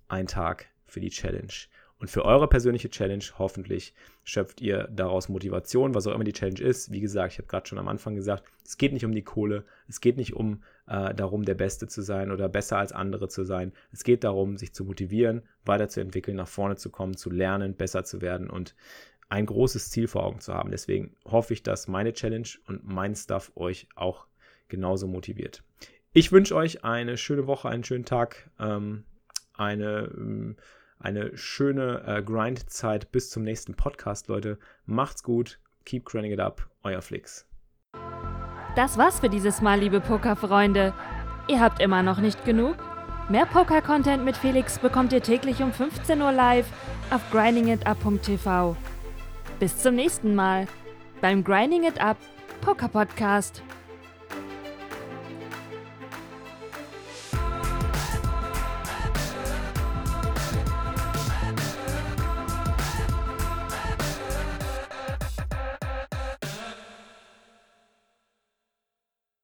ein 0.08 0.26
Tag 0.26 0.68
für 0.88 1.00
die 1.00 1.10
Challenge. 1.10 1.52
Und 2.00 2.08
für 2.08 2.24
eure 2.24 2.48
persönliche 2.48 2.90
Challenge 2.90 3.24
hoffentlich 3.38 3.92
schöpft 4.22 4.60
ihr 4.60 4.88
daraus 4.88 5.28
Motivation, 5.28 5.94
was 5.94 6.06
auch 6.06 6.14
immer 6.14 6.22
die 6.22 6.32
Challenge 6.32 6.60
ist. 6.60 6.92
Wie 6.92 7.00
gesagt, 7.00 7.32
ich 7.32 7.38
habe 7.38 7.48
gerade 7.48 7.66
schon 7.66 7.78
am 7.78 7.88
Anfang 7.88 8.14
gesagt, 8.14 8.44
es 8.64 8.78
geht 8.78 8.92
nicht 8.92 9.04
um 9.04 9.12
die 9.12 9.24
Kohle, 9.24 9.64
es 9.88 10.00
geht 10.00 10.16
nicht 10.16 10.34
um 10.34 10.62
äh, 10.86 11.12
darum, 11.12 11.44
der 11.44 11.54
Beste 11.54 11.88
zu 11.88 12.02
sein 12.02 12.30
oder 12.30 12.48
besser 12.48 12.78
als 12.78 12.92
andere 12.92 13.28
zu 13.28 13.42
sein. 13.42 13.72
Es 13.90 14.04
geht 14.04 14.22
darum, 14.22 14.56
sich 14.56 14.72
zu 14.72 14.84
motivieren, 14.84 15.42
weiterzuentwickeln, 15.64 16.36
nach 16.36 16.46
vorne 16.46 16.76
zu 16.76 16.90
kommen, 16.90 17.16
zu 17.16 17.30
lernen, 17.30 17.74
besser 17.74 18.04
zu 18.04 18.20
werden 18.20 18.48
und 18.48 18.76
ein 19.28 19.46
großes 19.46 19.90
Ziel 19.90 20.06
vor 20.06 20.22
Augen 20.22 20.40
zu 20.40 20.54
haben. 20.54 20.70
Deswegen 20.70 21.16
hoffe 21.24 21.52
ich, 21.52 21.64
dass 21.64 21.88
meine 21.88 22.12
Challenge 22.12 22.48
und 22.68 22.84
mein 22.84 23.16
Stuff 23.16 23.50
euch 23.56 23.88
auch 23.96 24.26
genauso 24.68 25.08
motiviert. 25.08 25.64
Ich 26.12 26.30
wünsche 26.30 26.54
euch 26.54 26.84
eine 26.84 27.16
schöne 27.16 27.46
Woche, 27.46 27.68
einen 27.68 27.84
schönen 27.84 28.04
Tag. 28.04 28.50
Ähm, 28.58 29.04
eine, 29.54 30.10
ähm, 30.16 30.56
eine 30.98 31.36
schöne 31.36 32.02
äh, 32.06 32.22
Grindzeit 32.22 33.10
bis 33.12 33.30
zum 33.30 33.42
nächsten 33.44 33.74
Podcast, 33.74 34.28
Leute. 34.28 34.58
Macht's 34.86 35.22
gut, 35.22 35.58
keep 35.84 36.04
grinding 36.04 36.32
it 36.32 36.40
up, 36.40 36.68
euer 36.82 37.02
Flix. 37.02 37.46
Das 38.76 38.96
war's 38.98 39.20
für 39.20 39.28
dieses 39.28 39.60
Mal, 39.60 39.80
liebe 39.80 40.00
Pokerfreunde. 40.00 40.94
Ihr 41.48 41.60
habt 41.60 41.80
immer 41.80 42.02
noch 42.02 42.18
nicht 42.18 42.44
genug? 42.44 42.76
Mehr 43.28 43.46
Poker-Content 43.46 44.24
mit 44.24 44.36
Felix 44.36 44.78
bekommt 44.78 45.12
ihr 45.12 45.22
täglich 45.22 45.62
um 45.62 45.72
15 45.72 46.22
Uhr 46.22 46.32
live 46.32 46.66
auf 47.10 47.20
grindingitup.tv. 47.30 48.76
Bis 49.58 49.76
zum 49.78 49.96
nächsten 49.96 50.34
Mal 50.34 50.66
beim 51.20 51.44
Grinding 51.44 51.84
It 51.84 52.00
Up 52.00 52.16
Poker 52.60 52.88
Podcast. 52.88 53.62